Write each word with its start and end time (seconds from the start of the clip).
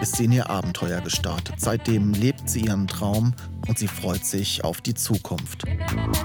ist 0.00 0.16
sie 0.16 0.26
in 0.26 0.32
ihr 0.32 0.50
Abenteuer 0.50 1.00
gestartet. 1.00 1.56
Seitdem 1.58 2.12
lebt 2.12 2.48
sie 2.48 2.60
ihren 2.60 2.86
Traum 2.86 3.34
und 3.66 3.78
sie 3.78 3.88
freut 3.88 4.24
sich 4.24 4.64
auf 4.64 4.80
die 4.80 4.94
Zukunft. 4.94 5.64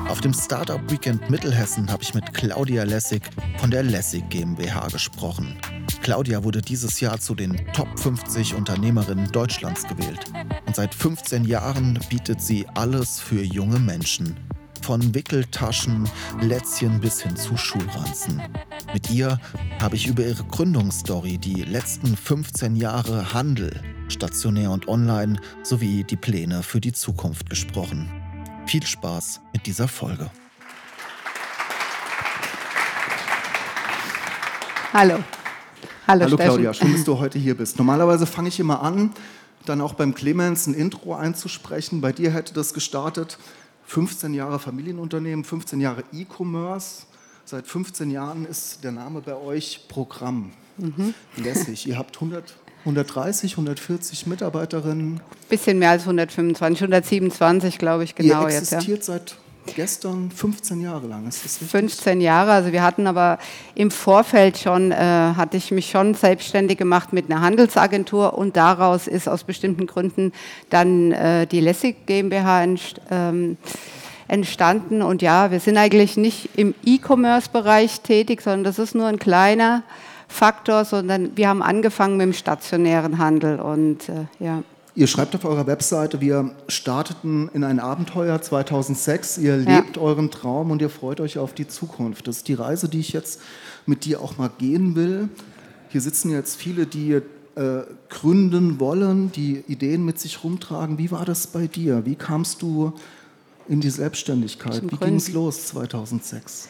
Auf 0.07 0.21
dem 0.21 0.34
Startup 0.34 0.81
Weekend 0.91 1.30
Mittelhessen 1.30 1.91
habe 1.91 2.03
ich 2.03 2.13
mit 2.13 2.34
Claudia 2.34 2.84
Lessig 2.84 3.23
von 3.57 3.71
der 3.71 3.84
Lessig 3.84 4.30
GmbH 4.30 4.88
gesprochen. 4.88 5.57
Claudia 6.02 6.44
wurde 6.44 6.61
dieses 6.61 6.99
Jahr 6.99 7.20
zu 7.20 7.35
den 7.35 7.55
Top 7.73 7.99
50 7.99 8.55
Unternehmerinnen 8.55 9.31
Deutschlands 9.31 9.88
gewählt. 9.88 10.25
Und 10.66 10.75
seit 10.75 10.94
15 10.95 11.45
Jahren 11.45 11.99
bietet 12.09 12.41
sie 12.41 12.67
alles 12.75 13.19
für 13.19 13.44
junge 13.44 13.80
Menschen. 13.80 14.35
Von 14.81 15.13
Wickeltaschen, 15.13 16.09
Lätzchen 16.41 16.99
bis 16.99 17.22
hin 17.22 17.35
zu 17.35 17.55
Schulranzen. 17.55 18.41
Mit 18.94 19.12
ihr 19.12 19.39
habe 19.80 19.95
ich 19.95 20.08
über 20.08 20.23
ihre 20.23 20.44
Gründungsstory, 20.44 21.38
die 21.38 21.63
letzten 21.63 22.17
15 22.17 22.76
Jahre 22.76 23.34
Handel, 23.34 23.80
stationär 24.09 24.72
und 24.72 24.88
online, 24.88 25.39
sowie 25.61 26.03
die 26.03 26.16
Pläne 26.16 26.64
für 26.64 26.81
die 26.81 26.94
Zukunft 26.94 27.50
gesprochen. 27.50 28.11
Viel 28.66 28.86
Spaß 28.86 29.41
mit 29.53 29.67
dieser 29.67 29.88
Folge. 29.88 30.31
Hallo. 34.94 35.19
Hallo, 36.08 36.25
Hallo 36.25 36.38
Claudia, 36.38 36.73
schön, 36.73 36.94
dass 36.94 37.03
du 37.03 37.19
heute 37.19 37.38
hier 37.38 37.56
bist. 37.56 37.78
Normalerweise 37.78 38.25
fange 38.25 38.50
ich 38.50 38.59
immer 38.59 38.81
an, 38.81 39.13
dann 39.66 39.80
auch 39.80 39.94
beim 39.94 40.16
Clemens 40.16 40.66
ein 40.66 40.73
Intro 40.73 41.13
einzusprechen. 41.13 42.02
Bei 42.02 42.11
dir 42.11 42.34
hätte 42.34 42.53
das 42.53 42.73
gestartet 42.73 43.38
15 43.92 44.34
Jahre 44.34 44.58
Familienunternehmen, 44.58 45.44
15 45.44 45.81
Jahre 45.81 46.06
E-Commerce. 46.14 47.03
Seit 47.44 47.67
15 47.67 48.09
Jahren 48.09 48.45
ist 48.45 48.86
der 48.86 48.94
Name 48.94 49.20
bei 49.20 49.36
euch 49.36 49.81
Programm. 49.89 50.52
Mhm. 50.78 51.14
Lässig. 51.36 51.86
Ihr 51.88 51.97
habt 51.97 52.16
100, 52.16 52.56
130, 52.86 53.52
140 53.52 54.28
Mitarbeiterinnen. 54.28 55.19
Bisschen 55.50 55.78
mehr 55.78 55.89
als 55.89 56.03
125, 56.03 56.84
127 56.84 57.78
glaube 57.80 58.06
ich 58.06 58.16
genau 58.16 58.44
Ihr 58.44 58.56
existiert 58.56 58.88
jetzt. 58.88 59.08
Ja. 59.09 59.14
seit 59.16 59.36
gestern 59.76 60.31
15 60.31 60.81
Jahre 60.81 61.08
lang, 61.08 61.28
ist 61.28 61.45
das 61.45 61.54
richtig? 61.62 61.72
15 61.72 62.22
Jahre, 62.22 62.52
also 62.52 62.72
wir 62.72 62.84
hatten 62.84 63.08
aber 63.08 63.40
im 63.76 63.92
Vorfeld 63.92 64.58
schon, 64.58 64.92
äh, 64.92 64.95
hatte 64.95 65.58
ich 65.58 65.72
mich 65.72 65.90
schon 65.90 66.14
selbstständig 66.14 66.78
gemacht 66.78 67.14
mit 67.14 67.31
einer 67.31 67.42
Handelsagentur 67.42 68.38
und 68.38 68.58
daraus 68.58 69.08
ist 69.08 69.28
aus 69.28 69.44
bestimmten 69.44 69.88
Gründen 69.88 70.34
dann 70.70 71.12
äh, 71.12 71.48
die 71.48 71.59
Lessig 71.59 72.06
GmbH 72.06 72.64
entst 72.64 73.02
ähm, 73.09 73.58
entstanden 74.28 75.02
und 75.02 75.22
ja, 75.22 75.52
wir 75.52 75.59
sind 75.59 75.78
eigentlich 75.78 76.16
nicht 76.16 76.50
im 76.56 76.73
E-Commerce-Bereich 76.86 78.00
tätig, 78.00 78.42
sondern 78.42 78.64
das 78.64 78.80
ist 78.80 78.96
nur 78.96 79.08
ein 79.08 79.20
kleiner 79.20 79.84
Faktor, 80.30 80.86
sondern 80.86 81.36
wir 81.36 81.50
haben 81.50 81.62
angefangen 81.62 82.16
mit 82.16 82.28
dem 82.28 82.34
stationären 82.34 83.18
Handel 83.18 83.59
und 83.59 84.08
äh, 84.08 84.25
ja. 84.40 84.64
Ihr 84.94 85.08
schreibt 85.08 85.36
auf 85.36 85.45
eurer 85.45 85.67
Webseite, 85.67 86.20
wir 86.20 86.52
starteten 86.67 87.50
in 87.53 87.64
ein 87.64 87.80
Abenteuer 87.80 88.42
2006. 88.42 89.38
Ihr 89.38 89.56
lebt 89.56 89.96
ja. 89.96 90.02
euren 90.02 90.31
Traum 90.31 90.69
und 90.69 90.81
ihr 90.81 90.90
freut 90.90 91.22
euch 91.22 91.38
auf 91.38 91.53
die 91.53 91.68
Zukunft. 91.68 92.28
Das 92.28 92.38
ist 92.38 92.47
die 92.50 92.56
Reise, 92.56 92.90
die 92.90 93.00
ich 93.00 93.13
jetzt 93.13 93.40
mit 93.85 94.03
dir 94.03 94.19
auch 94.19 94.38
mal 94.38 94.52
gehen 94.57 94.96
will. 94.96 95.29
Hier 95.90 96.02
sitzen 96.02 96.29
jetzt 96.29 96.57
viele, 96.57 96.85
die 96.85 97.13
äh, 97.13 97.22
gründen 98.09 98.81
wollen, 98.81 99.31
die 99.31 99.63
Ideen 99.68 100.03
mit 100.03 100.19
sich 100.19 100.44
rumtragen. 100.44 100.97
Wie 100.97 101.09
war 101.09 101.23
das 101.23 101.47
bei 101.47 101.68
dir? 101.68 102.06
Wie 102.06 102.16
kamst 102.16 102.62
du 102.62 102.91
in 103.69 103.79
die 103.79 103.90
Selbstständigkeit? 103.90 104.84
Wie 104.91 104.97
ging 104.97 105.16
es 105.16 105.31
los 105.31 105.68
2006? 105.68 106.68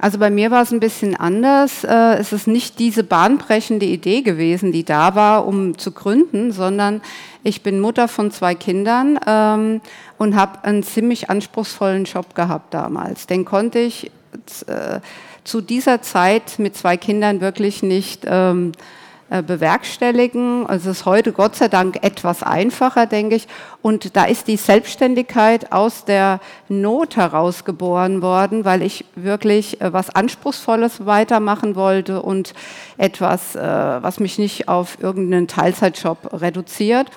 Also 0.00 0.18
bei 0.18 0.30
mir 0.30 0.50
war 0.50 0.62
es 0.62 0.72
ein 0.72 0.80
bisschen 0.80 1.14
anders. 1.14 1.84
Äh, 1.84 2.16
es 2.16 2.32
ist 2.32 2.46
nicht 2.46 2.78
diese 2.78 3.04
bahnbrechende 3.04 3.84
Idee 3.84 4.22
gewesen, 4.22 4.72
die 4.72 4.84
da 4.84 5.14
war, 5.14 5.46
um 5.46 5.76
zu 5.76 5.92
gründen, 5.92 6.52
sondern 6.52 7.02
ich 7.42 7.62
bin 7.62 7.80
Mutter 7.80 8.08
von 8.08 8.30
zwei 8.30 8.54
Kindern 8.54 9.20
ähm, 9.26 9.82
und 10.16 10.36
habe 10.36 10.64
einen 10.64 10.82
ziemlich 10.82 11.28
anspruchsvollen 11.28 12.04
Job 12.04 12.34
gehabt 12.34 12.72
damals. 12.72 13.26
Den 13.26 13.44
konnte 13.44 13.78
ich 13.78 14.10
äh, 14.66 15.00
zu 15.44 15.60
dieser 15.60 16.00
Zeit 16.00 16.58
mit 16.58 16.76
zwei 16.76 16.96
Kindern 16.96 17.42
wirklich 17.42 17.82
nicht 17.82 18.24
ähm, 18.26 18.72
äh, 18.72 18.76
bewerkstelligen. 19.30 20.66
Also 20.66 20.90
es 20.90 20.98
ist 20.98 21.06
heute 21.06 21.32
Gott 21.32 21.54
sei 21.54 21.68
Dank 21.68 22.02
etwas 22.02 22.42
einfacher, 22.42 23.06
denke 23.06 23.36
ich. 23.36 23.46
Und 23.80 24.16
da 24.16 24.24
ist 24.24 24.48
die 24.48 24.56
Selbstständigkeit 24.56 25.72
aus 25.72 26.04
der 26.04 26.40
Not 26.68 27.16
heraus 27.16 27.64
geboren 27.64 28.22
worden, 28.22 28.64
weil 28.64 28.82
ich 28.82 29.04
wirklich 29.14 29.80
äh, 29.80 29.92
was 29.92 30.10
Anspruchsvolles 30.10 31.06
weitermachen 31.06 31.76
wollte 31.76 32.22
und 32.22 32.54
etwas, 32.98 33.54
äh, 33.54 33.60
was 33.60 34.18
mich 34.18 34.38
nicht 34.38 34.68
auf 34.68 34.98
irgendeinen 35.00 35.46
Teilzeitjob 35.46 36.40
reduziert. 36.40 37.08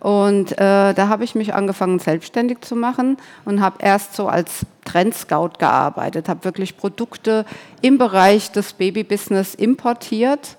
Und 0.00 0.52
äh, 0.52 0.92
da 0.92 1.08
habe 1.08 1.24
ich 1.24 1.34
mich 1.34 1.54
angefangen, 1.54 1.98
selbstständig 1.98 2.60
zu 2.60 2.76
machen 2.76 3.16
und 3.46 3.62
habe 3.62 3.76
erst 3.78 4.14
so 4.14 4.28
als 4.28 4.66
Trendscout 4.84 5.52
gearbeitet, 5.58 6.28
habe 6.28 6.44
wirklich 6.44 6.76
Produkte 6.76 7.46
im 7.80 7.96
Bereich 7.96 8.52
des 8.52 8.74
Babybusiness 8.74 9.54
importiert 9.54 10.58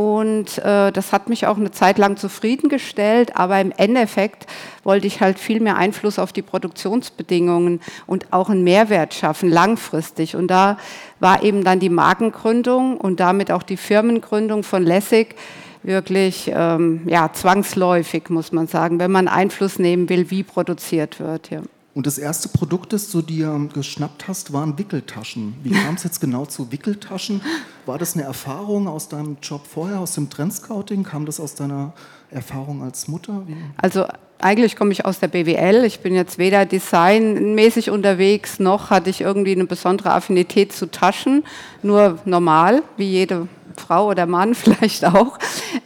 und 0.00 0.56
äh, 0.56 0.90
das 0.92 1.12
hat 1.12 1.28
mich 1.28 1.46
auch 1.46 1.58
eine 1.58 1.72
Zeit 1.72 1.98
lang 1.98 2.16
zufriedengestellt, 2.16 3.36
aber 3.36 3.60
im 3.60 3.70
Endeffekt 3.76 4.46
wollte 4.82 5.06
ich 5.06 5.20
halt 5.20 5.38
viel 5.38 5.60
mehr 5.60 5.76
Einfluss 5.76 6.18
auf 6.18 6.32
die 6.32 6.40
Produktionsbedingungen 6.40 7.80
und 8.06 8.32
auch 8.32 8.48
einen 8.48 8.64
Mehrwert 8.64 9.12
schaffen, 9.12 9.50
langfristig. 9.50 10.36
Und 10.36 10.48
da 10.48 10.78
war 11.18 11.42
eben 11.42 11.64
dann 11.64 11.80
die 11.80 11.90
Markengründung 11.90 12.96
und 12.96 13.20
damit 13.20 13.50
auch 13.50 13.62
die 13.62 13.76
Firmengründung 13.76 14.62
von 14.62 14.82
Lessig 14.84 15.34
wirklich 15.82 16.50
ähm, 16.54 17.02
ja, 17.06 17.30
zwangsläufig, 17.34 18.30
muss 18.30 18.52
man 18.52 18.68
sagen, 18.68 19.00
wenn 19.00 19.10
man 19.10 19.28
Einfluss 19.28 19.78
nehmen 19.78 20.08
will, 20.08 20.30
wie 20.30 20.44
produziert 20.44 21.20
wird. 21.20 21.50
Ja. 21.50 21.60
Und 21.92 22.06
das 22.06 22.18
erste 22.18 22.48
Produkt, 22.48 22.92
das 22.92 23.10
du 23.10 23.20
dir 23.20 23.68
geschnappt 23.74 24.28
hast, 24.28 24.52
waren 24.52 24.78
Wickeltaschen. 24.78 25.54
Wie 25.62 25.70
kam 25.70 25.96
es 25.96 26.04
jetzt 26.04 26.20
genau 26.20 26.46
zu 26.46 26.70
Wickeltaschen? 26.70 27.40
War 27.90 27.98
das 27.98 28.14
eine 28.14 28.22
Erfahrung 28.22 28.86
aus 28.86 29.08
deinem 29.08 29.38
Job 29.42 29.62
vorher, 29.66 29.98
aus 29.98 30.14
dem 30.14 30.30
Trendscouting? 30.30 31.02
Kam 31.02 31.26
das 31.26 31.40
aus 31.40 31.56
deiner 31.56 31.92
Erfahrung 32.30 32.84
als 32.84 33.08
Mutter? 33.08 33.42
Wie? 33.48 33.56
Also 33.78 34.06
eigentlich 34.38 34.76
komme 34.76 34.92
ich 34.92 35.04
aus 35.04 35.18
der 35.18 35.26
BWL. 35.26 35.82
Ich 35.84 35.98
bin 35.98 36.14
jetzt 36.14 36.38
weder 36.38 36.66
designmäßig 36.66 37.90
unterwegs, 37.90 38.60
noch 38.60 38.90
hatte 38.90 39.10
ich 39.10 39.22
irgendwie 39.22 39.50
eine 39.50 39.64
besondere 39.64 40.12
Affinität 40.12 40.72
zu 40.72 40.88
Taschen. 40.88 41.42
Nur 41.82 42.20
normal, 42.24 42.84
wie 42.96 43.10
jede 43.10 43.48
Frau 43.76 44.06
oder 44.06 44.26
Mann 44.26 44.54
vielleicht 44.54 45.04
auch. 45.04 45.36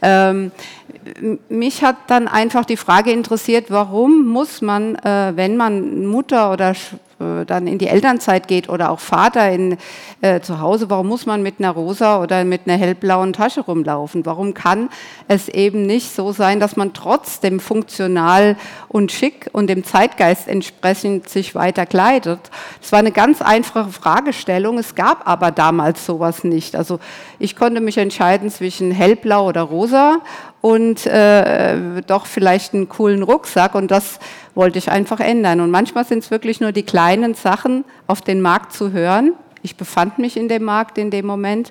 Ähm, 0.03 0.53
mich 1.49 1.83
hat 1.83 1.97
dann 2.09 2.29
einfach 2.29 2.67
die 2.67 2.77
Frage 2.77 3.13
interessiert, 3.13 3.71
warum 3.71 4.27
muss 4.27 4.61
man, 4.61 4.97
äh, 4.97 5.33
wenn 5.37 5.57
man 5.57 6.05
Mutter 6.05 6.53
oder 6.53 6.75
dann 7.19 7.67
in 7.67 7.79
die 7.79 7.87
Elternzeit 7.87 8.49
geht 8.49 8.69
oder 8.69 8.91
auch 8.91 9.01
Vater 9.01 9.51
in, 9.51 9.77
äh, 10.21 10.41
zu 10.41 10.61
Hause, 10.61 10.91
warum 10.91 11.09
muss 11.09 11.27
man 11.27 11.43
mit 11.43 11.57
einer 11.59 11.71
rosa 11.71 12.21
oder 12.21 12.45
mit 12.45 12.63
einer 12.67 12.77
hellblauen 12.77 13.33
Tasche 13.33 13.61
rumlaufen? 13.61 14.27
Warum 14.27 14.55
kann 14.55 14.89
es 15.29 15.49
eben 15.49 15.87
nicht 15.87 16.15
so 16.15 16.33
sein, 16.33 16.61
dass 16.61 16.77
man 16.77 16.93
trotzdem 16.93 17.61
funktional 17.61 18.57
und 18.89 19.13
schick 19.13 19.49
und 19.53 19.69
dem 19.69 19.85
Zeitgeist 19.85 20.49
entsprechend 20.49 21.29
sich 21.29 21.55
weiter 21.55 21.87
kleidet? 21.87 22.41
Das 22.81 22.93
war 22.93 22.99
eine 22.99 23.13
ganz 23.13 23.43
einfache 23.43 23.91
Fragestellung. 23.91 24.79
Es 24.79 24.95
gab 24.95 25.29
aber 25.29 25.51
damals 25.51 26.05
sowas 26.05 26.45
nicht. 26.45 26.77
Also 26.77 26.99
ich 27.39 27.57
konnte 27.57 27.81
mich 27.81 27.99
entscheiden 27.99 28.51
zwischen 28.51 28.91
hellblau 28.91 29.49
oder 29.49 29.63
rosa 29.63 30.19
und 30.65 31.05
äh, 31.05 32.01
doch 32.07 32.25
vielleicht 32.25 32.73
einen 32.73 32.89
coolen 32.89 33.23
Rucksack 33.23 33.75
und 33.75 33.91
das 33.91 34.19
wollte 34.55 34.79
ich 34.79 34.91
einfach 34.91 35.21
ändern. 35.21 35.61
Und 35.61 35.71
manchmal 35.71 36.07
sind 36.07 36.25
es 36.25 36.31
wirklich 36.31 36.59
nur 36.59 36.73
die 36.73 36.85
kleinen 36.85 37.35
Sachen 37.35 37.85
auf 38.07 38.23
den 38.23 38.41
Markt 38.41 38.73
zu 38.73 38.91
hören. 38.91 39.35
Ich 39.61 39.77
befand 39.77 40.19
mich 40.19 40.39
in 40.39 40.49
dem 40.49 40.65
Markt 40.65 40.97
in 40.97 41.11
dem 41.11 41.27
Moment 41.27 41.71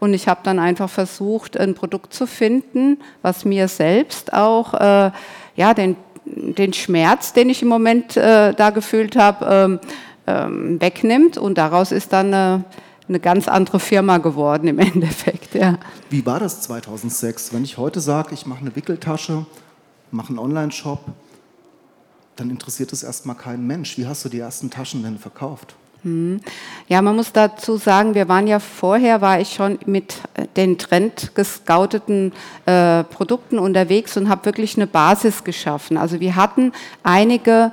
und 0.00 0.12
ich 0.12 0.26
habe 0.26 0.40
dann 0.42 0.58
einfach 0.58 0.90
versucht, 0.90 1.56
ein 1.56 1.76
Produkt 1.76 2.12
zu 2.14 2.26
finden, 2.26 2.98
was 3.22 3.44
mir 3.44 3.68
selbst 3.68 4.32
auch 4.32 4.74
äh, 4.74 5.12
ja, 5.54 5.72
den, 5.72 5.94
den 6.24 6.72
Schmerz, 6.72 7.32
den 7.32 7.48
ich 7.48 7.62
im 7.62 7.68
Moment 7.68 8.16
äh, 8.16 8.54
da 8.54 8.70
gefühlt 8.70 9.14
habe, 9.14 9.46
ähm, 9.48 9.80
ähm, 10.26 10.80
wegnimmt 10.80 11.38
und 11.38 11.58
daraus 11.58 11.92
ist 11.92 12.12
dann 12.12 12.34
eine 12.34 12.64
eine 13.08 13.20
ganz 13.20 13.48
andere 13.48 13.80
Firma 13.80 14.18
geworden 14.18 14.68
im 14.68 14.78
Endeffekt. 14.80 15.41
Ja. 15.60 15.78
Wie 16.10 16.24
war 16.24 16.40
das 16.40 16.62
2006? 16.62 17.52
Wenn 17.52 17.64
ich 17.64 17.76
heute 17.76 18.00
sage, 18.00 18.34
ich 18.34 18.46
mache 18.46 18.60
eine 18.60 18.74
Wickeltasche, 18.74 19.44
mache 20.10 20.30
einen 20.30 20.38
Online-Shop, 20.38 21.04
dann 22.36 22.50
interessiert 22.50 22.92
es 22.92 23.02
erstmal 23.02 23.36
keinen 23.36 23.66
Mensch. 23.66 23.98
Wie 23.98 24.06
hast 24.06 24.24
du 24.24 24.28
die 24.28 24.38
ersten 24.38 24.70
Taschen 24.70 25.02
denn 25.02 25.18
verkauft? 25.18 25.74
Hm. 26.02 26.40
Ja, 26.88 27.00
man 27.00 27.14
muss 27.14 27.32
dazu 27.32 27.76
sagen, 27.76 28.14
wir 28.14 28.28
waren 28.28 28.48
ja 28.48 28.58
vorher, 28.58 29.20
war 29.20 29.40
ich 29.40 29.52
schon 29.52 29.78
mit 29.86 30.16
den 30.56 30.76
Trend 30.76 31.32
gescouteten 31.34 32.32
äh, 32.66 33.04
Produkten 33.04 33.58
unterwegs 33.58 34.16
und 34.16 34.28
habe 34.28 34.46
wirklich 34.46 34.76
eine 34.76 34.88
Basis 34.88 35.44
geschaffen. 35.44 35.96
Also 35.96 36.18
wir 36.18 36.34
hatten 36.34 36.72
einige 37.04 37.70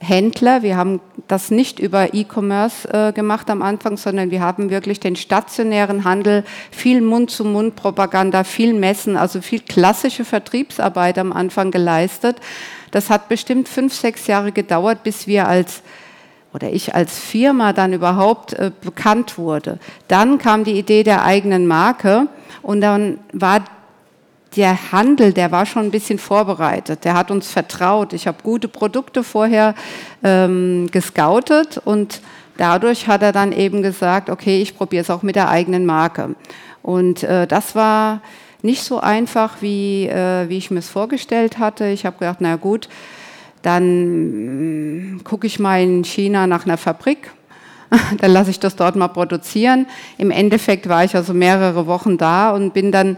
Händler. 0.00 0.62
Wir 0.62 0.76
haben 0.76 1.00
das 1.26 1.50
nicht 1.50 1.78
über 1.78 2.14
E-Commerce 2.14 2.88
äh, 2.92 3.12
gemacht 3.12 3.50
am 3.50 3.62
Anfang, 3.62 3.96
sondern 3.96 4.30
wir 4.30 4.40
haben 4.40 4.70
wirklich 4.70 5.00
den 5.00 5.16
stationären 5.16 6.04
Handel, 6.04 6.44
viel 6.70 7.00
Mund-zu-Mund-Propaganda, 7.00 8.44
viel 8.44 8.74
Messen, 8.74 9.16
also 9.16 9.40
viel 9.40 9.60
klassische 9.60 10.24
Vertriebsarbeit 10.24 11.18
am 11.18 11.32
Anfang 11.32 11.70
geleistet. 11.70 12.36
Das 12.90 13.10
hat 13.10 13.28
bestimmt 13.28 13.68
fünf, 13.68 13.92
sechs 13.92 14.26
Jahre 14.26 14.52
gedauert, 14.52 15.02
bis 15.02 15.26
wir 15.26 15.48
als 15.48 15.82
oder 16.54 16.70
ich 16.70 16.94
als 16.94 17.18
Firma 17.18 17.74
dann 17.74 17.92
überhaupt 17.92 18.54
äh, 18.54 18.70
bekannt 18.80 19.36
wurde. 19.36 19.78
Dann 20.08 20.38
kam 20.38 20.64
die 20.64 20.78
Idee 20.78 21.02
der 21.02 21.24
eigenen 21.24 21.66
Marke 21.66 22.28
und 22.62 22.80
dann 22.80 23.18
war 23.32 23.64
der 24.58 24.92
Handel, 24.92 25.32
der 25.32 25.52
war 25.52 25.66
schon 25.66 25.84
ein 25.84 25.90
bisschen 25.92 26.18
vorbereitet. 26.18 27.04
Der 27.04 27.14
hat 27.14 27.30
uns 27.30 27.48
vertraut. 27.48 28.12
Ich 28.12 28.26
habe 28.26 28.38
gute 28.42 28.66
Produkte 28.66 29.22
vorher 29.22 29.76
ähm, 30.24 30.88
gescoutet 30.90 31.80
und 31.84 32.20
dadurch 32.56 33.06
hat 33.06 33.22
er 33.22 33.30
dann 33.30 33.52
eben 33.52 33.82
gesagt, 33.82 34.28
okay, 34.28 34.60
ich 34.60 34.76
probiere 34.76 35.02
es 35.02 35.10
auch 35.10 35.22
mit 35.22 35.36
der 35.36 35.48
eigenen 35.48 35.86
Marke. 35.86 36.34
Und 36.82 37.22
äh, 37.22 37.46
das 37.46 37.76
war 37.76 38.20
nicht 38.60 38.82
so 38.82 38.98
einfach, 38.98 39.58
wie, 39.62 40.08
äh, 40.08 40.48
wie 40.48 40.58
ich 40.58 40.72
mir 40.72 40.80
es 40.80 40.88
vorgestellt 40.88 41.58
hatte. 41.58 41.86
Ich 41.86 42.04
habe 42.04 42.18
gedacht, 42.18 42.38
na 42.40 42.56
gut, 42.56 42.88
dann 43.62 45.14
mm, 45.14 45.22
gucke 45.22 45.46
ich 45.46 45.60
mal 45.60 45.80
in 45.80 46.02
China 46.02 46.48
nach 46.48 46.66
einer 46.66 46.78
Fabrik. 46.78 47.30
dann 48.18 48.32
lasse 48.32 48.50
ich 48.50 48.58
das 48.58 48.74
dort 48.74 48.96
mal 48.96 49.08
produzieren. 49.08 49.86
Im 50.18 50.32
Endeffekt 50.32 50.88
war 50.88 51.04
ich 51.04 51.14
also 51.14 51.32
mehrere 51.32 51.86
Wochen 51.86 52.18
da 52.18 52.50
und 52.50 52.74
bin 52.74 52.90
dann 52.90 53.16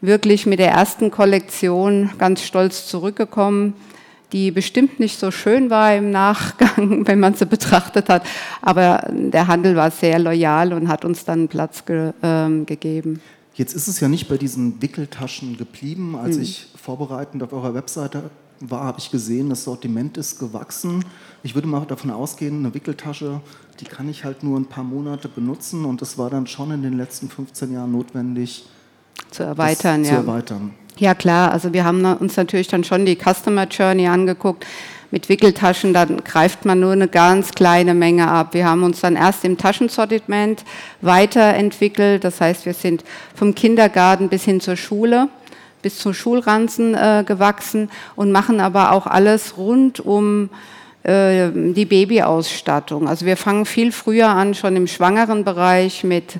wirklich 0.00 0.46
mit 0.46 0.58
der 0.58 0.70
ersten 0.70 1.10
Kollektion 1.10 2.10
ganz 2.18 2.42
stolz 2.42 2.86
zurückgekommen, 2.86 3.74
die 4.32 4.50
bestimmt 4.50 5.00
nicht 5.00 5.18
so 5.18 5.30
schön 5.30 5.70
war 5.70 5.94
im 5.94 6.10
Nachgang, 6.10 7.06
wenn 7.06 7.20
man 7.20 7.34
sie 7.34 7.46
betrachtet 7.46 8.08
hat. 8.08 8.24
Aber 8.62 9.08
der 9.10 9.46
Handel 9.46 9.76
war 9.76 9.90
sehr 9.90 10.18
loyal 10.18 10.72
und 10.72 10.88
hat 10.88 11.04
uns 11.04 11.24
dann 11.24 11.48
Platz 11.48 11.84
ge 11.84 12.12
ähm, 12.22 12.66
gegeben. 12.66 13.20
Jetzt 13.54 13.74
ist 13.74 13.88
es 13.88 13.98
ja 13.98 14.08
nicht 14.08 14.28
bei 14.28 14.36
diesen 14.36 14.80
Wickeltaschen 14.80 15.56
geblieben. 15.56 16.16
Als 16.16 16.36
mhm. 16.36 16.42
ich 16.42 16.68
vorbereitend 16.76 17.42
auf 17.42 17.52
eurer 17.52 17.74
Webseite 17.74 18.30
war, 18.60 18.84
habe 18.84 18.98
ich 18.98 19.10
gesehen, 19.10 19.50
das 19.50 19.64
Sortiment 19.64 20.16
ist 20.16 20.38
gewachsen. 20.38 21.04
Ich 21.42 21.54
würde 21.54 21.66
mal 21.66 21.84
davon 21.84 22.10
ausgehen, 22.10 22.58
eine 22.58 22.74
Wickeltasche, 22.74 23.40
die 23.80 23.84
kann 23.84 24.08
ich 24.08 24.24
halt 24.24 24.42
nur 24.42 24.58
ein 24.58 24.66
paar 24.66 24.84
Monate 24.84 25.28
benutzen 25.28 25.84
und 25.84 26.02
das 26.02 26.18
war 26.18 26.30
dann 26.30 26.46
schon 26.46 26.70
in 26.70 26.82
den 26.82 26.96
letzten 26.96 27.28
15 27.28 27.72
Jahren 27.72 27.92
notwendig, 27.92 28.66
zu 29.30 29.42
erweitern. 29.42 30.04
ja. 30.04 30.10
Zu 30.10 30.16
erweitern. 30.16 30.74
Ja 30.98 31.14
klar, 31.14 31.52
also 31.52 31.72
wir 31.72 31.84
haben 31.84 32.04
uns 32.04 32.36
natürlich 32.36 32.66
dann 32.66 32.82
schon 32.82 33.06
die 33.06 33.16
Customer 33.16 33.66
Journey 33.68 34.08
angeguckt. 34.08 34.66
Mit 35.10 35.30
Wickeltaschen, 35.30 35.94
dann 35.94 36.22
greift 36.22 36.66
man 36.66 36.80
nur 36.80 36.92
eine 36.92 37.08
ganz 37.08 37.52
kleine 37.52 37.94
Menge 37.94 38.28
ab. 38.28 38.52
Wir 38.52 38.66
haben 38.66 38.82
uns 38.82 39.00
dann 39.00 39.16
erst 39.16 39.42
im 39.42 39.56
Taschensortiment 39.56 40.64
weiterentwickelt. 41.00 42.24
Das 42.24 42.42
heißt, 42.42 42.66
wir 42.66 42.74
sind 42.74 43.04
vom 43.34 43.54
Kindergarten 43.54 44.28
bis 44.28 44.44
hin 44.44 44.60
zur 44.60 44.76
Schule, 44.76 45.28
bis 45.80 45.98
zum 45.98 46.12
Schulranzen 46.12 46.94
äh, 46.94 47.24
gewachsen 47.26 47.90
und 48.16 48.32
machen 48.32 48.60
aber 48.60 48.92
auch 48.92 49.06
alles 49.06 49.56
rund 49.56 50.00
um 50.00 50.50
äh, 51.04 51.48
die 51.54 51.86
Babyausstattung. 51.86 53.08
Also 53.08 53.24
wir 53.24 53.38
fangen 53.38 53.64
viel 53.64 53.92
früher 53.92 54.28
an, 54.28 54.52
schon 54.52 54.76
im 54.76 54.86
schwangeren 54.86 55.42
Bereich 55.42 56.04
mit 56.04 56.36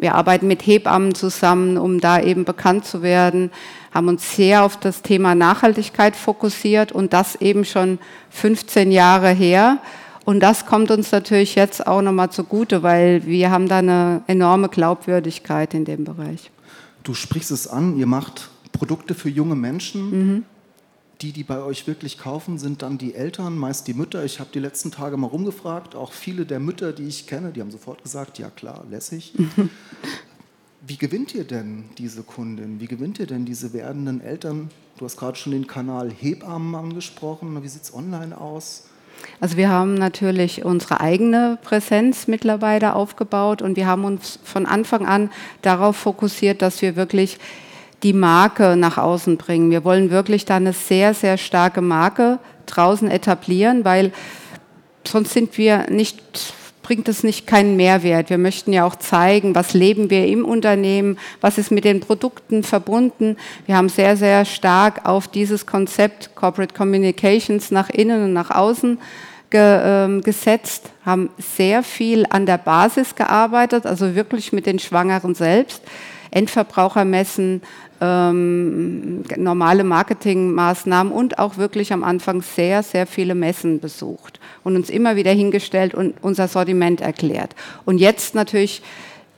wir 0.00 0.14
arbeiten 0.14 0.46
mit 0.46 0.66
Hebammen 0.66 1.14
zusammen, 1.14 1.76
um 1.76 2.00
da 2.00 2.20
eben 2.20 2.44
bekannt 2.44 2.86
zu 2.86 3.02
werden, 3.02 3.50
haben 3.92 4.08
uns 4.08 4.34
sehr 4.34 4.64
auf 4.64 4.78
das 4.78 5.02
Thema 5.02 5.34
Nachhaltigkeit 5.34 6.16
fokussiert 6.16 6.90
und 6.90 7.12
das 7.12 7.36
eben 7.36 7.64
schon 7.64 7.98
15 8.30 8.92
Jahre 8.92 9.30
her. 9.30 9.78
Und 10.24 10.40
das 10.40 10.64
kommt 10.64 10.90
uns 10.90 11.12
natürlich 11.12 11.54
jetzt 11.54 11.86
auch 11.86 12.02
nochmal 12.02 12.30
zugute, 12.30 12.82
weil 12.82 13.26
wir 13.26 13.50
haben 13.50 13.68
da 13.68 13.78
eine 13.78 14.22
enorme 14.26 14.68
Glaubwürdigkeit 14.68 15.74
in 15.74 15.84
dem 15.84 16.04
Bereich. 16.04 16.50
Du 17.02 17.14
sprichst 17.14 17.50
es 17.50 17.66
an, 17.66 17.96
ihr 17.98 18.06
macht 18.06 18.48
Produkte 18.72 19.14
für 19.14 19.28
junge 19.28 19.56
Menschen. 19.56 20.10
Mhm 20.10 20.44
die, 21.22 21.32
die 21.32 21.44
bei 21.44 21.60
euch 21.62 21.86
wirklich 21.86 22.18
kaufen, 22.18 22.58
sind 22.58 22.82
dann 22.82 22.98
die 22.98 23.14
Eltern, 23.14 23.56
meist 23.58 23.86
die 23.86 23.94
Mütter. 23.94 24.24
Ich 24.24 24.40
habe 24.40 24.50
die 24.52 24.58
letzten 24.58 24.90
Tage 24.90 25.16
mal 25.16 25.26
rumgefragt, 25.26 25.94
auch 25.94 26.12
viele 26.12 26.46
der 26.46 26.60
Mütter, 26.60 26.92
die 26.92 27.06
ich 27.06 27.26
kenne, 27.26 27.52
die 27.52 27.60
haben 27.60 27.70
sofort 27.70 28.02
gesagt, 28.02 28.38
ja 28.38 28.50
klar, 28.50 28.84
lässig. 28.90 29.34
Wie 30.86 30.96
gewinnt 30.96 31.34
ihr 31.34 31.44
denn 31.44 31.84
diese 31.98 32.22
Kundin? 32.22 32.80
Wie 32.80 32.86
gewinnt 32.86 33.18
ihr 33.18 33.26
denn 33.26 33.44
diese 33.44 33.74
werdenden 33.74 34.22
Eltern? 34.22 34.70
Du 34.98 35.04
hast 35.04 35.18
gerade 35.18 35.36
schon 35.36 35.52
den 35.52 35.66
Kanal 35.66 36.10
Hebammen 36.10 36.74
angesprochen. 36.74 37.62
Wie 37.62 37.68
sieht 37.68 37.82
es 37.82 37.94
online 37.94 38.36
aus? 38.38 38.86
Also 39.40 39.58
wir 39.58 39.68
haben 39.68 39.94
natürlich 39.94 40.64
unsere 40.64 41.00
eigene 41.00 41.58
Präsenz 41.62 42.26
mittlerweile 42.28 42.94
aufgebaut 42.94 43.60
und 43.60 43.76
wir 43.76 43.86
haben 43.86 44.04
uns 44.04 44.38
von 44.42 44.64
Anfang 44.64 45.06
an 45.06 45.30
darauf 45.60 45.96
fokussiert, 45.96 46.62
dass 46.62 46.80
wir 46.80 46.96
wirklich 46.96 47.38
die 48.02 48.12
Marke 48.12 48.76
nach 48.76 48.98
außen 48.98 49.36
bringen. 49.36 49.70
Wir 49.70 49.84
wollen 49.84 50.10
wirklich 50.10 50.44
da 50.44 50.56
eine 50.56 50.72
sehr, 50.72 51.14
sehr 51.14 51.36
starke 51.36 51.80
Marke 51.80 52.38
draußen 52.66 53.10
etablieren, 53.10 53.84
weil 53.84 54.12
sonst 55.04 55.32
sind 55.32 55.58
wir 55.58 55.90
nicht 55.90 56.54
bringt 56.90 57.08
es 57.08 57.22
nicht 57.22 57.46
keinen 57.46 57.76
Mehrwert. 57.76 58.30
Wir 58.30 58.38
möchten 58.38 58.72
ja 58.72 58.84
auch 58.84 58.96
zeigen, 58.96 59.54
was 59.54 59.74
leben 59.74 60.10
wir 60.10 60.26
im 60.26 60.44
Unternehmen, 60.44 61.18
was 61.40 61.56
ist 61.56 61.70
mit 61.70 61.84
den 61.84 62.00
Produkten 62.00 62.64
verbunden. 62.64 63.36
Wir 63.66 63.76
haben 63.76 63.88
sehr, 63.88 64.16
sehr 64.16 64.44
stark 64.44 65.08
auf 65.08 65.28
dieses 65.28 65.66
Konzept 65.66 66.34
Corporate 66.34 66.74
Communications 66.74 67.70
nach 67.70 67.90
innen 67.90 68.24
und 68.24 68.32
nach 68.32 68.50
außen 68.50 68.98
ge, 69.50 69.60
äh, 69.60 70.20
gesetzt, 70.20 70.90
haben 71.04 71.30
sehr 71.38 71.84
viel 71.84 72.26
an 72.28 72.44
der 72.44 72.58
Basis 72.58 73.14
gearbeitet, 73.14 73.86
also 73.86 74.16
wirklich 74.16 74.52
mit 74.52 74.66
den 74.66 74.80
Schwangeren 74.80 75.36
selbst. 75.36 75.82
Endverbrauchermessen, 76.32 77.62
ähm, 78.00 79.22
normale 79.36 79.84
Marketingmaßnahmen 79.84 81.12
und 81.12 81.38
auch 81.38 81.56
wirklich 81.56 81.92
am 81.92 82.02
Anfang 82.02 82.42
sehr, 82.42 82.82
sehr 82.82 83.06
viele 83.06 83.34
Messen 83.34 83.80
besucht 83.80 84.40
und 84.64 84.76
uns 84.76 84.90
immer 84.90 85.16
wieder 85.16 85.32
hingestellt 85.32 85.94
und 85.94 86.14
unser 86.22 86.48
Sortiment 86.48 87.00
erklärt. 87.00 87.54
Und 87.84 87.98
jetzt 87.98 88.34
natürlich 88.34 88.82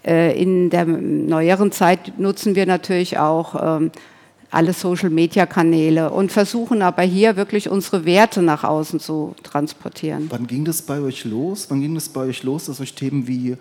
äh, 0.05 0.41
in 0.41 0.71
der 0.71 0.85
neueren 0.85 1.73
Zeit 1.73 2.19
nutzen 2.19 2.55
wir 2.55 2.67
natürlich 2.67 3.19
auch 3.19 3.81
ähm, 3.81 3.91
alle 4.53 4.75
Social-Media-Kanäle 4.75 6.11
und 6.11 6.31
versuchen 6.31 6.83
aber 6.83 7.03
hier 7.03 7.37
wirklich 7.37 7.71
unsere 7.71 8.05
Werte 8.05 8.43
nach 8.43 8.65
außen 8.65 9.01
zu 9.01 9.35
transportieren. 9.43 10.27
Wann 10.29 10.47
ging 10.47 10.65
das 10.65 10.83
bei 10.83 11.01
euch 11.01 11.25
los? 11.25 11.67
Wann 11.71 11.81
ging 11.81 11.95
das 11.95 12.11
bei 12.11 12.21
euch 12.21 12.43
los, 12.43 12.67
dass 12.67 12.81
euch 12.81 12.95
Themen 12.95 13.27
wie 13.27 13.57